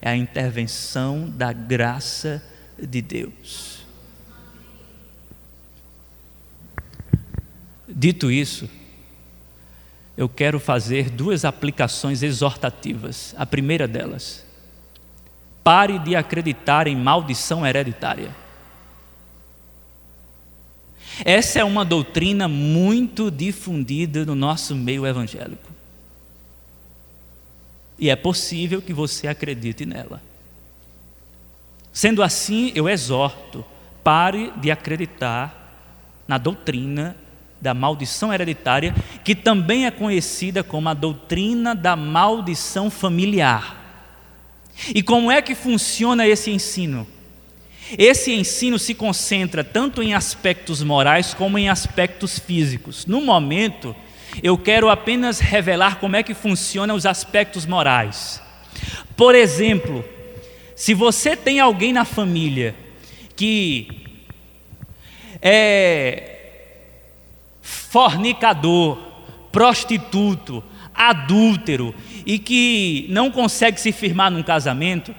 [0.00, 2.42] É a intervenção da graça
[2.78, 3.86] de Deus.
[7.88, 8.68] Dito isso,
[10.16, 13.34] eu quero fazer duas aplicações exortativas.
[13.36, 14.44] A primeira delas,
[15.62, 18.34] pare de acreditar em maldição hereditária.
[21.24, 25.70] Essa é uma doutrina muito difundida no nosso meio evangélico.
[27.98, 30.22] E é possível que você acredite nela.
[31.92, 33.64] Sendo assim, eu exorto,
[34.04, 35.66] pare de acreditar
[36.28, 37.16] na doutrina
[37.60, 38.94] da maldição hereditária,
[39.24, 43.82] que também é conhecida como a doutrina da maldição familiar.
[44.94, 47.06] E como é que funciona esse ensino?
[47.96, 53.06] Esse ensino se concentra tanto em aspectos morais como em aspectos físicos.
[53.06, 53.94] No momento,
[54.42, 58.42] eu quero apenas revelar como é que funcionam os aspectos morais.
[59.16, 60.04] Por exemplo,
[60.74, 62.74] se você tem alguém na família
[63.34, 64.04] que
[65.40, 66.35] é
[67.96, 68.98] fornicador,
[69.50, 70.62] prostituto,
[70.94, 71.94] adúltero
[72.26, 75.14] e que não consegue se firmar num casamento,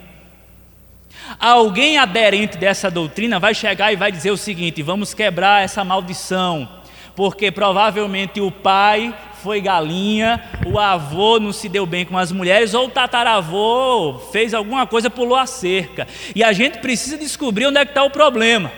[1.38, 6.66] Alguém aderente dessa doutrina vai chegar e vai dizer o seguinte: vamos quebrar essa maldição,
[7.14, 12.72] porque provavelmente o pai foi galinha, o avô não se deu bem com as mulheres,
[12.72, 16.08] ou o tataravô fez alguma coisa, pulou a cerca.
[16.34, 18.72] E a gente precisa descobrir onde é que está o problema.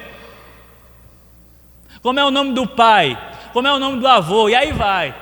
[2.03, 3.30] Como é o nome do pai?
[3.53, 4.49] Como é o nome do avô?
[4.49, 5.15] E aí vai.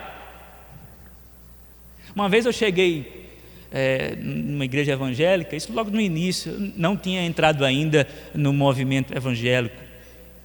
[2.15, 3.29] Uma vez eu cheguei
[3.71, 9.77] é, numa igreja evangélica, isso logo no início, não tinha entrado ainda no movimento evangélico,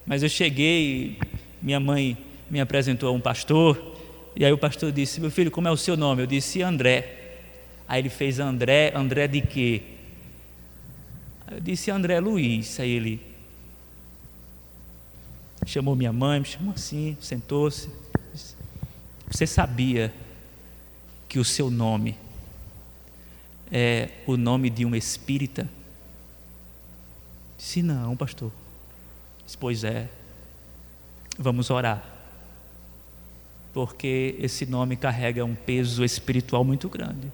[0.05, 1.17] mas eu cheguei,
[1.61, 2.17] minha mãe
[2.49, 3.93] me apresentou a um pastor,
[4.36, 6.23] e aí o pastor disse: Meu filho, como é o seu nome?
[6.23, 7.19] Eu disse: André.
[7.88, 9.81] Aí ele fez André, André de quê?
[11.51, 12.79] Eu disse: André Luiz.
[12.79, 13.21] Aí ele
[15.66, 17.89] chamou minha mãe, me chamou assim, sentou-se.
[19.30, 20.14] Você sabia
[21.28, 22.18] que o seu nome
[23.72, 25.68] é o nome de um espírita?
[27.57, 28.51] Disse, não, pastor.
[29.45, 30.09] Disse, pois é.
[31.39, 32.03] Vamos orar.
[33.74, 37.32] Porque esse nome carrega um peso espiritual muito grande.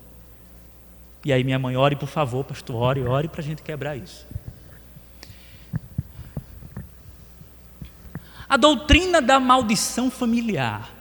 [1.26, 4.26] E aí minha mãe, ore por favor, pastor, ore, ore para a gente quebrar isso.
[8.50, 11.00] A doutrina da maldição familiar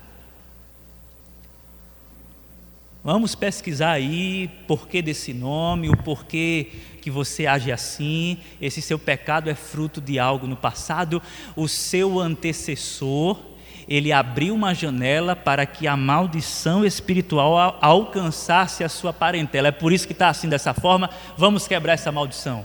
[3.03, 6.67] Vamos pesquisar aí porquê desse nome, o porquê
[7.01, 8.37] que você age assim.
[8.61, 11.23] Esse seu pecado é fruto de algo no passado.
[11.57, 13.39] O seu antecessor,
[13.89, 19.69] ele abriu uma janela para que a maldição espiritual alcançasse a sua parentela.
[19.69, 21.09] É por isso que está assim dessa forma.
[21.35, 22.63] Vamos quebrar essa maldição.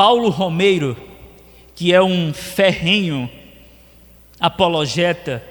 [0.00, 0.96] Paulo Romeiro,
[1.74, 3.30] que é um ferrenho
[4.40, 5.44] apologeta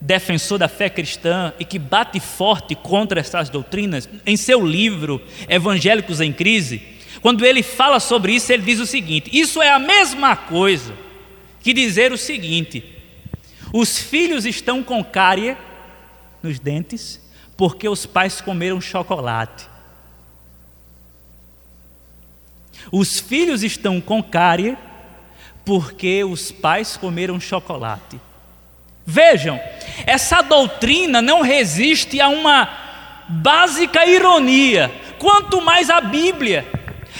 [0.00, 6.20] defensor da fé cristã e que bate forte contra essas doutrinas, em seu livro Evangélicos
[6.20, 6.82] em Crise,
[7.22, 10.92] quando ele fala sobre isso, ele diz o seguinte: Isso é a mesma coisa
[11.60, 12.84] que dizer o seguinte:
[13.72, 15.56] os filhos estão com cárie
[16.42, 17.20] nos dentes
[17.56, 19.72] porque os pais comeram chocolate.
[22.92, 24.76] Os filhos estão com cárie
[25.64, 28.20] porque os pais comeram chocolate.
[29.06, 29.60] Vejam,
[30.06, 32.68] essa doutrina não resiste a uma
[33.28, 36.66] básica ironia, quanto mais a Bíblia,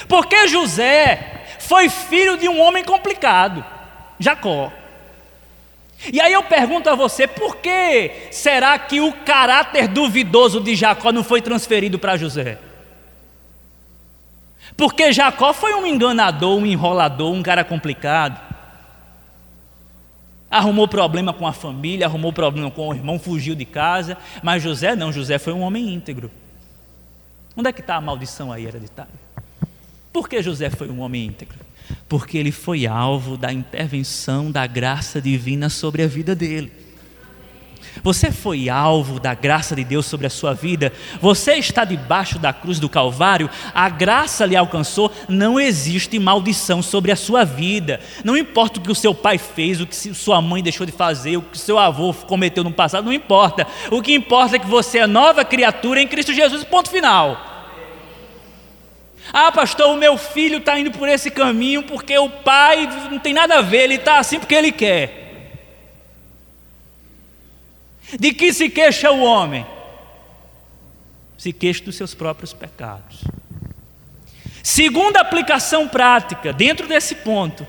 [0.08, 3.64] porque José foi filho de um homem complicado,
[4.18, 4.72] Jacó.
[6.12, 11.10] E aí eu pergunto a você, por que será que o caráter duvidoso de Jacó
[11.10, 12.58] não foi transferido para José?
[14.76, 18.54] Porque Jacó foi um enganador, um enrolador, um cara complicado
[20.54, 24.94] arrumou problema com a família, arrumou problema com o irmão, fugiu de casa, mas José
[24.94, 26.30] não, José foi um homem íntegro.
[27.56, 29.12] Onde é que está a maldição aí hereditária?
[30.12, 31.58] Por que José foi um homem íntegro?
[32.08, 36.70] Porque ele foi alvo da intervenção da graça divina sobre a vida dele.
[38.02, 40.92] Você foi alvo da graça de Deus sobre a sua vida.
[41.20, 43.48] Você está debaixo da cruz do Calvário.
[43.74, 45.12] A graça lhe alcançou.
[45.28, 48.00] Não existe maldição sobre a sua vida.
[48.24, 51.36] Não importa o que o seu pai fez, o que sua mãe deixou de fazer,
[51.36, 53.04] o que seu avô cometeu no passado.
[53.04, 53.66] Não importa.
[53.90, 56.64] O que importa é que você é nova criatura em Cristo Jesus.
[56.64, 57.52] Ponto final.
[59.32, 63.32] Ah, pastor, o meu filho está indo por esse caminho porque o pai não tem
[63.32, 65.23] nada a ver, ele está assim porque ele quer.
[68.18, 69.66] De que se queixa o homem?
[71.38, 73.24] Se queixa dos seus próprios pecados.
[74.62, 77.66] Segunda aplicação prática, dentro desse ponto.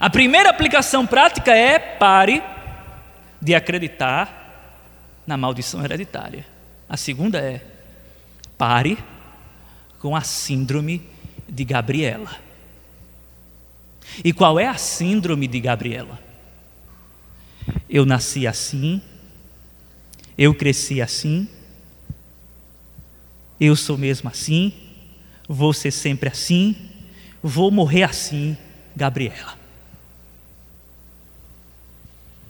[0.00, 2.42] A primeira aplicação prática é pare
[3.40, 4.40] de acreditar
[5.24, 6.44] na maldição hereditária.
[6.88, 7.64] A segunda é
[8.58, 8.98] pare
[10.00, 11.08] com a síndrome
[11.48, 12.36] de Gabriela.
[14.24, 16.18] E qual é a síndrome de Gabriela?
[17.88, 19.00] Eu nasci assim,
[20.36, 21.48] eu cresci assim,
[23.60, 24.72] eu sou mesmo assim,
[25.48, 26.74] vou ser sempre assim,
[27.42, 28.56] vou morrer assim,
[28.96, 29.58] Gabriela.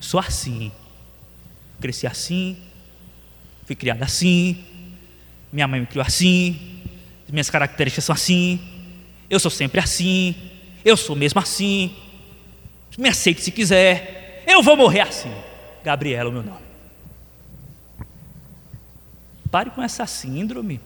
[0.01, 0.73] Sou assim,
[1.81, 2.57] cresci assim,
[3.67, 4.65] fui criada assim,
[5.53, 6.81] minha mãe me criou assim,
[7.29, 8.61] minhas características são assim,
[9.29, 10.35] eu sou sempre assim,
[10.85, 11.95] eu sou mesmo assim,
[12.99, 15.32] me aceite se quiser, eu vou morrer assim.
[15.84, 16.72] Gabriela, o meu nome.
[19.51, 20.80] Pare com essa síndrome.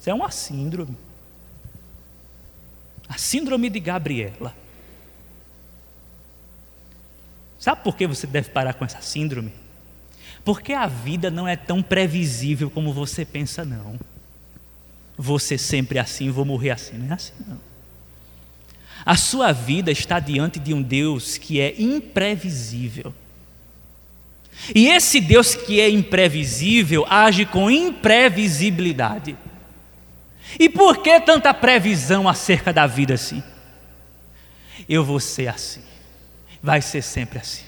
[0.00, 0.96] Isso é uma síndrome.
[3.08, 4.54] A síndrome de Gabriela.
[7.58, 9.52] Sabe por que você deve parar com essa síndrome?
[10.44, 13.98] Porque a vida não é tão previsível como você pensa, não.
[15.16, 16.98] Você sempre é assim, vou morrer assim.
[16.98, 17.71] Não é assim, não.
[19.04, 23.12] A sua vida está diante de um Deus que é imprevisível.
[24.74, 29.36] E esse Deus que é imprevisível age com imprevisibilidade.
[30.58, 33.42] E por que tanta previsão acerca da vida assim?
[34.88, 35.82] Eu vou ser assim,
[36.62, 37.64] vai ser sempre assim,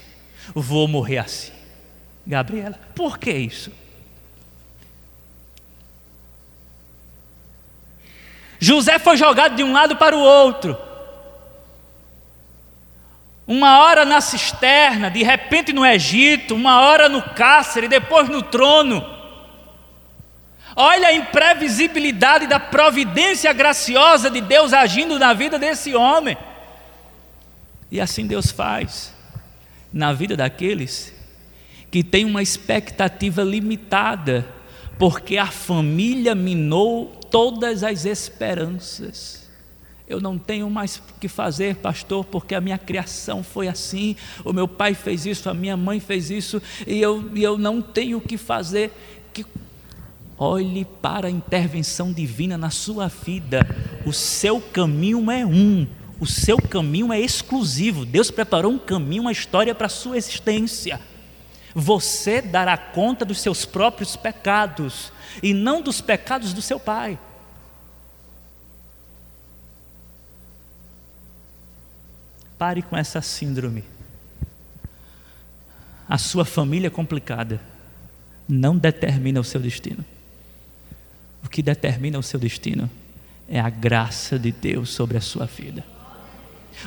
[0.53, 1.51] vou morrer assim.
[2.27, 3.71] Gabriela, por que isso?
[8.59, 10.77] José foi jogado de um lado para o outro.
[13.47, 19.05] Uma hora na cisterna, de repente no Egito, uma hora no cárcere, depois no trono.
[20.75, 26.35] Olha a imprevisibilidade da providência graciosa de Deus agindo na vida desse homem.
[27.91, 29.13] E assim Deus faz
[29.93, 31.13] na vida daqueles
[31.89, 34.45] que têm uma expectativa limitada,
[34.99, 39.44] porque a família minou todas as esperanças.
[40.07, 44.15] Eu não tenho mais o que fazer, pastor, porque a minha criação foi assim.
[44.43, 47.81] O meu pai fez isso, a minha mãe fez isso, e eu, e eu não
[47.81, 48.91] tenho o que fazer.
[49.33, 49.43] Que
[50.37, 53.65] Olhe para a intervenção divina na sua vida.
[54.05, 55.87] O seu caminho é um,
[56.19, 58.05] o seu caminho é exclusivo.
[58.05, 60.99] Deus preparou um caminho, uma história para a sua existência.
[61.73, 67.17] Você dará conta dos seus próprios pecados e não dos pecados do seu pai.
[72.65, 73.83] Pare com essa síndrome.
[76.09, 77.61] A sua família é complicada
[78.49, 80.03] não determina o seu destino.
[81.43, 82.89] O que determina o seu destino
[83.47, 85.85] é a graça de Deus sobre a sua vida.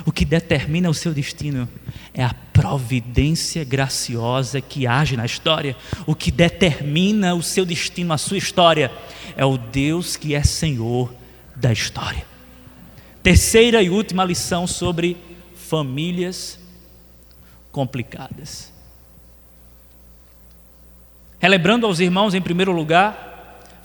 [0.05, 1.65] O que determina o seu destino
[2.13, 5.77] é a providência graciosa que age na história.
[6.05, 8.91] O que determina o seu destino, a sua história,
[9.33, 11.13] é o Deus que é Senhor
[11.55, 12.25] da história.
[13.23, 15.28] Terceira e última lição sobre
[15.69, 16.59] famílias
[17.71, 18.73] complicadas.
[21.39, 23.29] Relembrando aos irmãos, em primeiro lugar,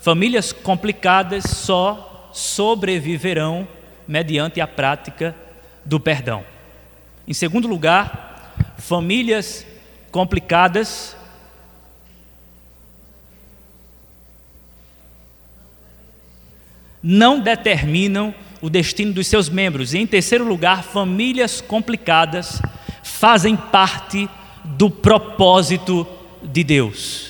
[0.05, 3.67] Famílias complicadas só sobreviverão
[4.07, 5.35] mediante a prática
[5.83, 6.45] do perdão.
[7.27, 9.65] Em segundo lugar, famílias
[10.11, 11.17] complicadas
[17.01, 18.31] não determinam
[18.65, 19.93] o destino dos seus membros.
[19.93, 22.59] E em terceiro lugar, famílias complicadas
[23.03, 24.27] fazem parte
[24.63, 26.07] do propósito
[26.41, 27.29] de Deus.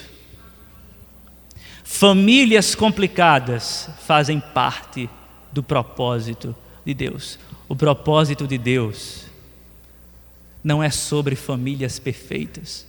[1.83, 5.09] Famílias complicadas fazem parte
[5.51, 6.55] do propósito
[6.85, 7.37] de Deus.
[7.67, 9.25] O propósito de Deus
[10.63, 12.87] não é sobre famílias perfeitas.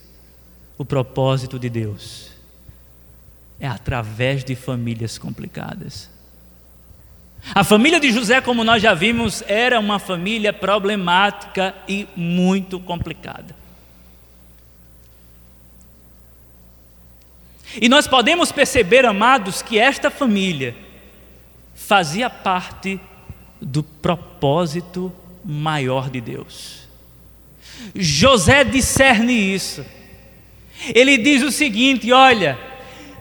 [0.77, 2.29] O propósito de Deus
[3.59, 6.15] é através de famílias complicadas.
[7.53, 13.55] A família de José, como nós já vimos, era uma família problemática e muito complicada.
[17.79, 20.75] E nós podemos perceber, amados, que esta família
[21.75, 22.99] fazia parte
[23.61, 25.13] do propósito
[25.43, 26.87] maior de Deus.
[27.95, 29.85] José discerne isso.
[30.93, 32.57] Ele diz o seguinte: olha,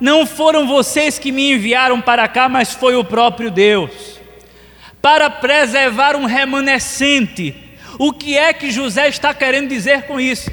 [0.01, 4.21] não foram vocês que me enviaram para cá, mas foi o próprio Deus,
[5.01, 7.55] para preservar um remanescente.
[7.99, 10.51] O que é que José está querendo dizer com isso?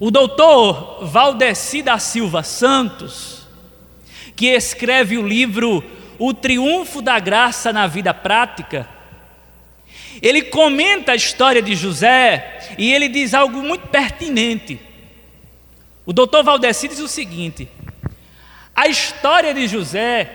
[0.00, 3.46] O doutor Valdeci da Silva Santos,
[4.34, 5.84] que escreve o livro
[6.18, 8.88] O Triunfo da Graça na Vida Prática,
[10.20, 14.80] ele comenta a história de José e ele diz algo muito pertinente.
[16.12, 17.66] O doutor Valdeci diz o seguinte:
[18.76, 20.30] a história de José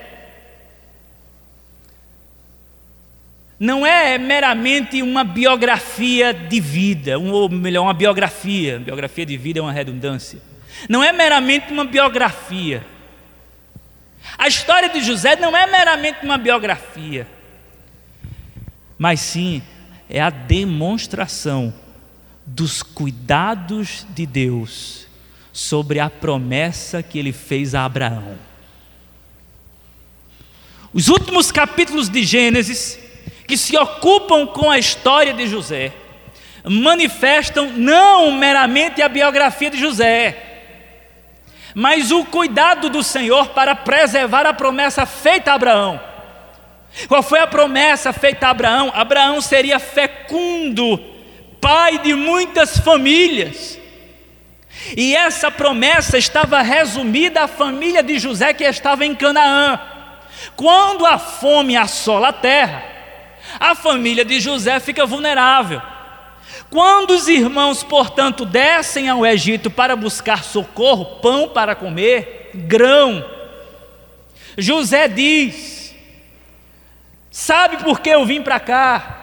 [3.60, 8.80] não é meramente uma biografia de vida, ou melhor, uma biografia.
[8.80, 10.42] Biografia de vida é uma redundância.
[10.88, 12.84] Não é meramente uma biografia.
[14.36, 17.24] A história de José não é meramente uma biografia,
[18.98, 19.62] mas sim
[20.10, 21.72] é a demonstração
[22.44, 25.06] dos cuidados de Deus
[25.58, 28.38] sobre a promessa que ele fez a Abraão.
[30.94, 32.96] Os últimos capítulos de Gênesis,
[33.44, 35.92] que se ocupam com a história de José,
[36.64, 40.36] manifestam não meramente a biografia de José,
[41.74, 46.00] mas o cuidado do Senhor para preservar a promessa feita a Abraão.
[47.08, 48.92] Qual foi a promessa feita a Abraão?
[48.94, 51.00] Abraão seria fecundo,
[51.60, 53.87] pai de muitas famílias.
[54.96, 59.80] E essa promessa estava resumida à família de José que estava em Canaã.
[60.56, 62.84] Quando a fome assola a terra,
[63.58, 65.82] a família de José fica vulnerável.
[66.70, 73.24] Quando os irmãos, portanto, descem ao Egito para buscar socorro, pão para comer, grão,
[74.56, 75.94] José diz:
[77.30, 79.14] Sabe por que eu vim para cá?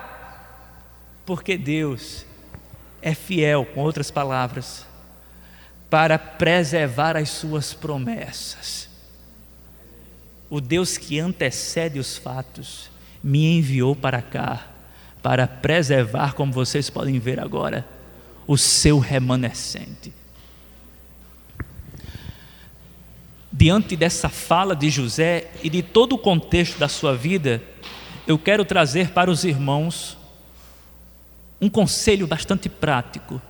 [1.26, 2.26] Porque Deus
[3.02, 4.85] é fiel, com outras palavras,
[5.96, 8.90] para preservar as suas promessas.
[10.50, 12.90] O Deus que antecede os fatos
[13.24, 14.68] me enviou para cá
[15.24, 17.88] para preservar, como vocês podem ver agora,
[18.46, 20.12] o seu remanescente.
[23.50, 27.64] Diante dessa fala de José e de todo o contexto da sua vida,
[28.28, 30.18] eu quero trazer para os irmãos
[31.62, 33.42] um conselho bastante prático.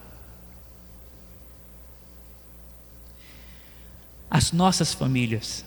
[4.36, 5.64] As nossas famílias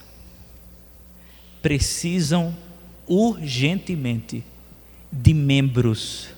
[1.62, 2.55] precisam
[3.07, 4.45] urgentemente
[5.11, 6.29] de membros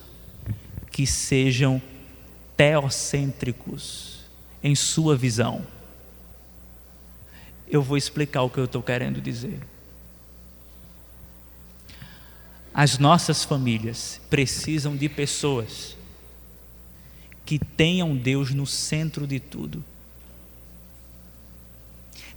[0.89, 1.81] que sejam
[2.55, 4.21] teocêntricos
[4.63, 5.67] em sua visão.
[7.67, 9.59] Eu vou explicar o que eu estou querendo dizer.
[12.73, 15.97] As nossas famílias precisam de pessoas
[17.45, 19.83] que tenham Deus no centro de tudo.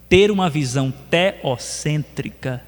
[0.08, 2.62] Ter uma visão teocêntrica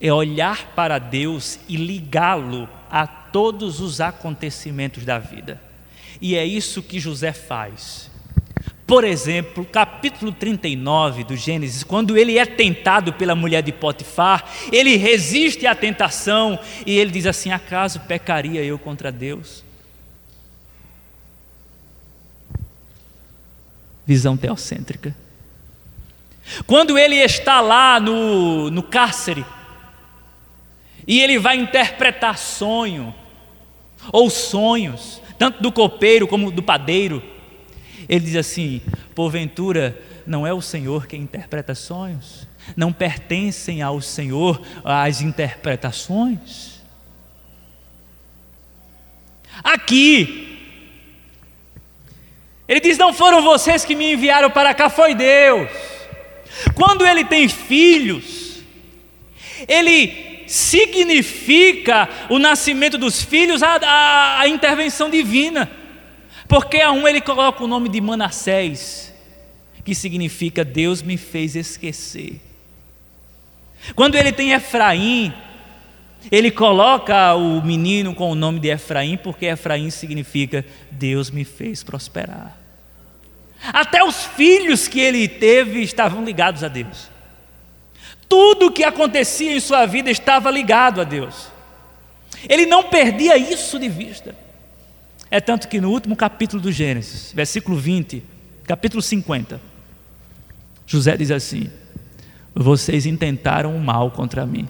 [0.00, 5.60] é olhar para Deus e ligá-lo a todos os acontecimentos da vida.
[6.20, 8.10] E é isso que José faz.
[8.86, 14.96] Por exemplo, capítulo 39 do Gênesis, quando ele é tentado pela mulher de Potifar, ele
[14.96, 19.64] resiste à tentação e ele diz assim: Acaso pecaria eu contra Deus?
[24.04, 25.21] Visão teocêntrica.
[26.66, 29.44] Quando ele está lá no, no cárcere,
[31.06, 33.14] e ele vai interpretar sonho,
[34.12, 37.22] ou sonhos, tanto do copeiro como do padeiro.
[38.08, 38.80] Ele diz assim:
[39.14, 42.46] porventura, não é o Senhor quem interpreta sonhos?
[42.76, 46.80] Não pertencem ao Senhor as interpretações?
[49.62, 50.58] Aqui,
[52.68, 55.91] ele diz: Não foram vocês que me enviaram para cá, foi Deus.
[56.74, 58.62] Quando ele tem filhos,
[59.68, 65.70] ele significa o nascimento dos filhos a, a, a intervenção divina.
[66.48, 69.12] Porque a um ele coloca o nome de Manassés,
[69.84, 72.40] que significa Deus me fez esquecer.
[73.94, 75.32] Quando ele tem Efraim,
[76.30, 81.82] ele coloca o menino com o nome de Efraim, porque Efraim significa Deus me fez
[81.82, 82.61] prosperar.
[83.62, 87.10] Até os filhos que ele teve estavam ligados a Deus.
[88.28, 91.48] Tudo o que acontecia em sua vida estava ligado a Deus.
[92.48, 94.34] Ele não perdia isso de vista.
[95.30, 98.22] É tanto que no último capítulo do Gênesis, versículo 20,
[98.64, 99.60] capítulo 50,
[100.86, 101.70] José diz assim:
[102.54, 104.68] Vocês intentaram o mal contra mim,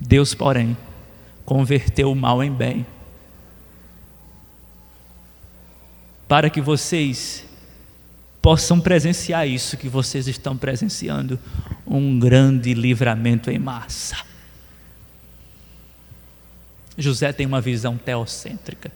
[0.00, 0.76] Deus, porém,
[1.44, 2.86] converteu o mal em bem,
[6.26, 7.44] para que vocês
[8.42, 11.38] possam presenciar isso que vocês estão presenciando
[11.86, 14.16] um grande livramento em massa.
[16.96, 18.90] José tem uma visão teocêntrica.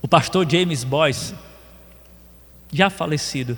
[0.00, 1.34] O pastor James Boyce,
[2.72, 3.56] já falecido,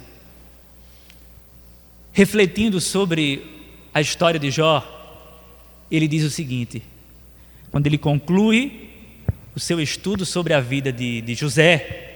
[2.13, 4.83] refletindo sobre a história de Jó,
[5.91, 6.83] ele diz o seguinte:
[7.71, 8.91] quando ele conclui
[9.55, 12.08] o seu estudo sobre a vida de, de José,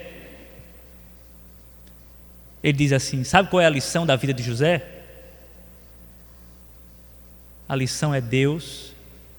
[2.63, 4.87] ele diz assim: Sabe qual é a lição da vida de José?
[7.69, 8.93] A lição é Deus,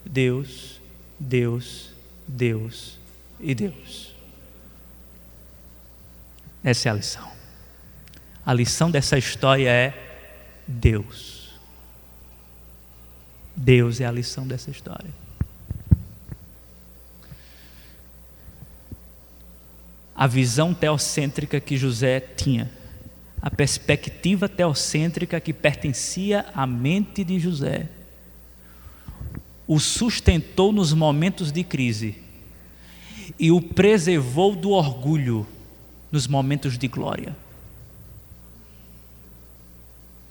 [0.05, 0.81] Deus,
[1.19, 1.93] Deus,
[2.27, 2.99] Deus
[3.39, 4.13] e Deus.
[6.63, 7.31] Essa é a lição.
[8.45, 9.93] A lição dessa história é
[10.67, 11.53] Deus.
[13.55, 15.11] Deus é a lição dessa história.
[20.15, 22.71] A visão teocêntrica que José tinha,
[23.43, 27.89] a perspectiva teocêntrica que pertencia à mente de José,
[29.67, 32.15] o sustentou nos momentos de crise
[33.37, 35.45] e o preservou do orgulho
[36.09, 37.35] nos momentos de glória.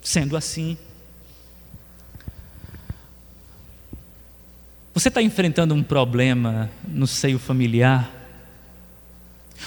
[0.01, 0.75] Sendo assim,
[4.91, 8.11] você está enfrentando um problema no seio familiar?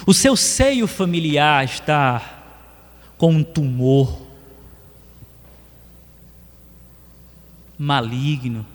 [0.05, 2.36] O seu seio familiar está
[3.17, 4.27] com um tumor
[7.79, 8.67] maligno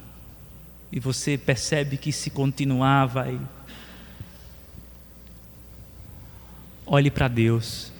[0.92, 3.40] e você percebe que se continuar vai
[6.86, 7.92] olhe para Deus.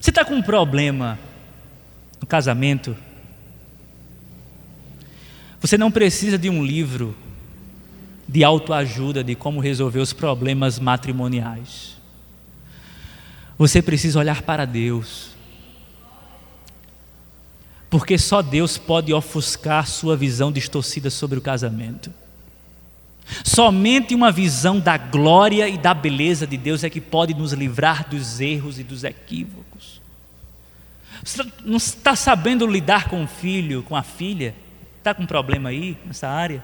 [0.00, 1.18] Você está com um problema
[2.20, 2.96] no casamento?
[5.60, 7.16] Você não precisa de um livro
[8.28, 11.97] de autoajuda de como resolver os problemas matrimoniais.
[13.58, 15.30] Você precisa olhar para Deus.
[17.90, 22.12] Porque só Deus pode ofuscar sua visão distorcida sobre o casamento.
[23.44, 28.08] Somente uma visão da glória e da beleza de Deus é que pode nos livrar
[28.08, 30.00] dos erros e dos equívocos.
[31.22, 34.54] Você não está sabendo lidar com o filho, com a filha?
[34.98, 36.62] Está com um problema aí, nessa área?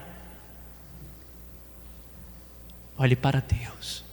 [2.97, 4.04] Olhe para Deus.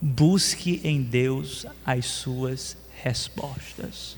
[0.00, 4.16] Busque em Deus as suas respostas.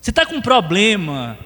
[0.00, 1.38] Você está com um problema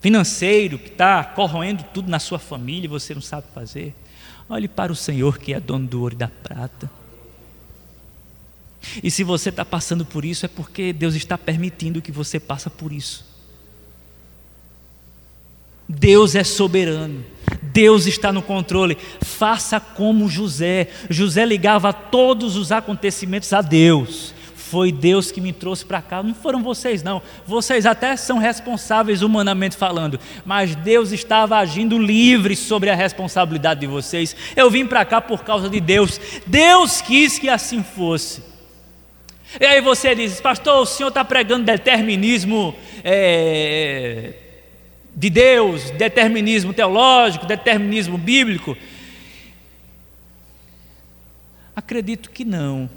[0.00, 3.94] financeiro que está corroendo tudo na sua família e você não sabe fazer.
[4.48, 6.90] Olhe para o Senhor que é dono do ouro e da prata.
[9.02, 12.70] E se você está passando por isso, é porque Deus está permitindo que você passe
[12.70, 13.29] por isso.
[15.90, 17.24] Deus é soberano.
[17.62, 18.96] Deus está no controle.
[19.22, 20.88] Faça como José.
[21.08, 24.34] José ligava todos os acontecimentos a Deus
[24.70, 27.20] foi Deus que me trouxe para cá, não foram vocês, não.
[27.44, 33.88] Vocês até são responsáveis humanamente falando, mas Deus estava agindo livre sobre a responsabilidade de
[33.88, 34.36] vocês.
[34.54, 38.44] Eu vim para cá por causa de Deus, Deus quis que assim fosse.
[39.60, 42.72] E aí você diz, pastor, o senhor está pregando determinismo
[43.02, 44.34] é,
[45.20, 48.74] de Deus, determinismo teológico, determinismo bíblico.
[51.76, 52.88] Acredito que não.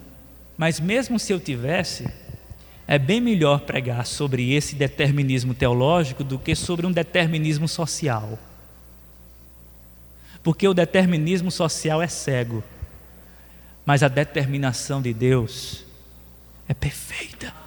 [0.57, 2.09] Mas mesmo se eu tivesse,
[2.87, 8.39] é bem melhor pregar sobre esse determinismo teológico do que sobre um determinismo social.
[10.41, 12.63] Porque o determinismo social é cego,
[13.85, 15.83] mas a determinação de Deus
[16.69, 17.62] é perfeita.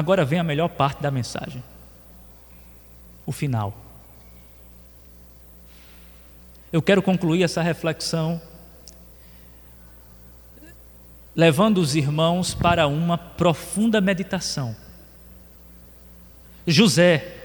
[0.00, 1.62] Agora vem a melhor parte da mensagem:
[3.26, 3.76] o final.
[6.72, 8.40] Eu quero concluir essa reflexão
[11.36, 14.74] levando os irmãos para uma profunda meditação.
[16.66, 17.36] José,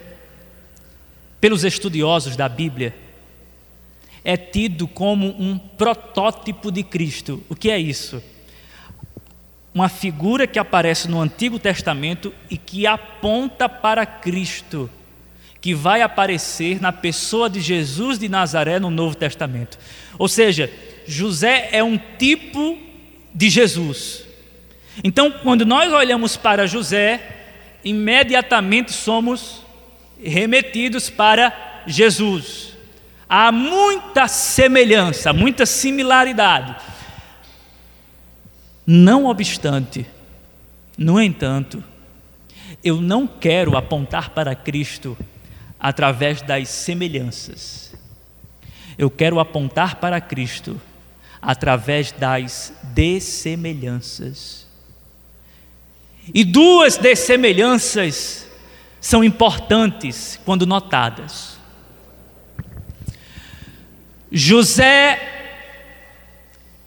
[1.42, 2.96] pelos estudiosos da Bíblia,
[4.24, 7.44] é tido como um protótipo de Cristo.
[7.50, 8.24] O que é isso?
[9.76, 14.90] Uma figura que aparece no Antigo Testamento e que aponta para Cristo
[15.66, 19.80] que vai aparecer na pessoa de Jesus de Nazaré no Novo Testamento.
[20.16, 20.72] Ou seja,
[21.08, 22.78] José é um tipo
[23.34, 24.26] de Jesus.
[25.04, 27.20] Então, quando nós olhamos para José,
[27.84, 29.64] imediatamente somos
[30.24, 32.78] remetidos para Jesus.
[33.28, 36.76] Há muita semelhança, muita similaridade.
[38.86, 40.06] Não obstante,
[40.98, 41.84] no entanto,
[42.84, 45.18] eu não quero apontar para Cristo
[45.80, 47.94] através das semelhanças.
[48.98, 50.80] Eu quero apontar para Cristo
[51.42, 54.66] através das dessemelhanças.
[56.34, 58.48] E duas dessemelhanças
[59.02, 61.58] são importantes quando notadas.
[64.32, 65.35] José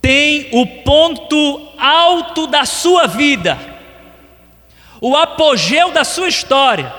[0.09, 3.59] tem o ponto alto da sua vida,
[5.03, 6.91] o apogeu da sua história,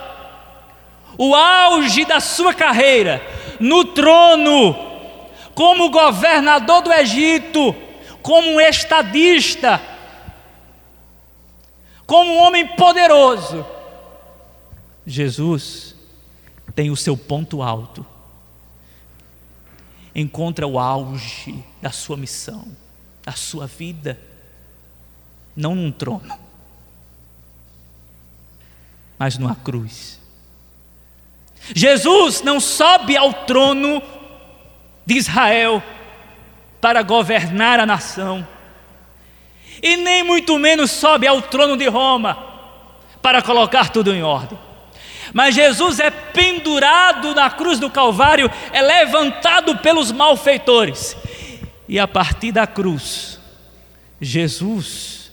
[1.18, 3.20] o auge da sua carreira,
[3.60, 4.76] no trono,
[5.56, 7.76] como governador do Egito,
[8.22, 9.82] como um estadista,
[12.06, 13.66] como um homem poderoso.
[15.04, 15.96] Jesus
[16.76, 18.06] tem o seu ponto alto,
[20.14, 22.68] encontra o auge da sua missão,
[23.30, 24.20] da sua vida,
[25.56, 26.36] não num trono,
[29.20, 30.20] mas numa cruz.
[31.76, 34.02] Jesus não sobe ao trono
[35.06, 35.84] de Israel
[36.82, 38.48] para governar a nação,
[39.80, 42.36] e nem muito menos sobe ao trono de Roma
[43.22, 44.58] para colocar tudo em ordem.
[45.36, 51.16] Mas Jesus é pendurado na cruz do Calvário, é levantado pelos malfeitores,
[51.90, 53.40] e a partir da cruz,
[54.22, 55.32] Jesus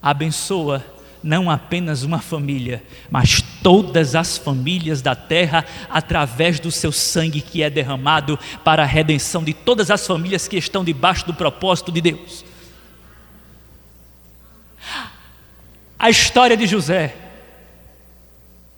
[0.00, 0.82] abençoa
[1.22, 7.62] não apenas uma família, mas todas as famílias da terra através do seu sangue que
[7.62, 12.00] é derramado para a redenção de todas as famílias que estão debaixo do propósito de
[12.00, 12.42] Deus.
[15.98, 17.14] A história de José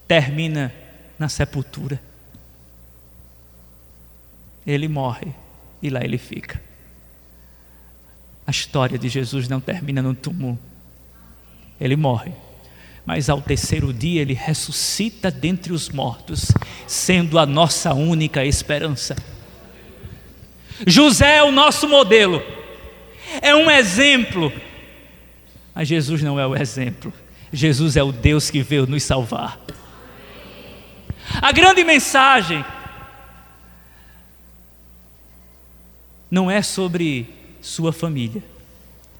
[0.05, 0.71] termina
[1.17, 1.99] na sepultura.
[4.67, 5.33] Ele morre
[5.81, 6.74] e lá ele fica.
[8.45, 10.59] A história de Jesus não termina no túmulo
[11.79, 12.31] ele morre.
[13.05, 16.51] Mas ao terceiro dia ele ressuscita dentre os mortos,
[16.87, 19.15] sendo a nossa única esperança.
[20.87, 22.43] José é o nosso modelo,
[23.41, 24.51] é um exemplo,
[25.73, 27.13] mas Jesus não é o exemplo,
[27.53, 29.57] Jesus é o Deus que veio nos salvar.
[31.41, 32.65] A grande mensagem
[36.29, 37.34] não é sobre
[37.65, 38.43] sua família,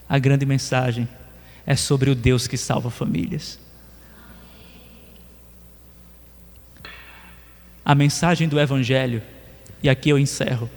[0.08, 1.10] a grande mensagem
[1.66, 3.60] é sobre o Deus que salva famílias.
[7.84, 9.22] A mensagem do Evangelho,
[9.82, 10.70] e aqui eu encerro,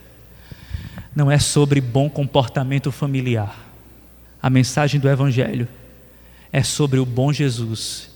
[1.14, 3.54] não é sobre bom comportamento familiar.
[4.42, 5.68] A mensagem do Evangelho
[6.50, 8.10] é sobre o bom Jesus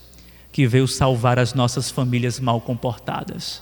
[0.51, 3.61] que veio salvar as nossas famílias mal comportadas.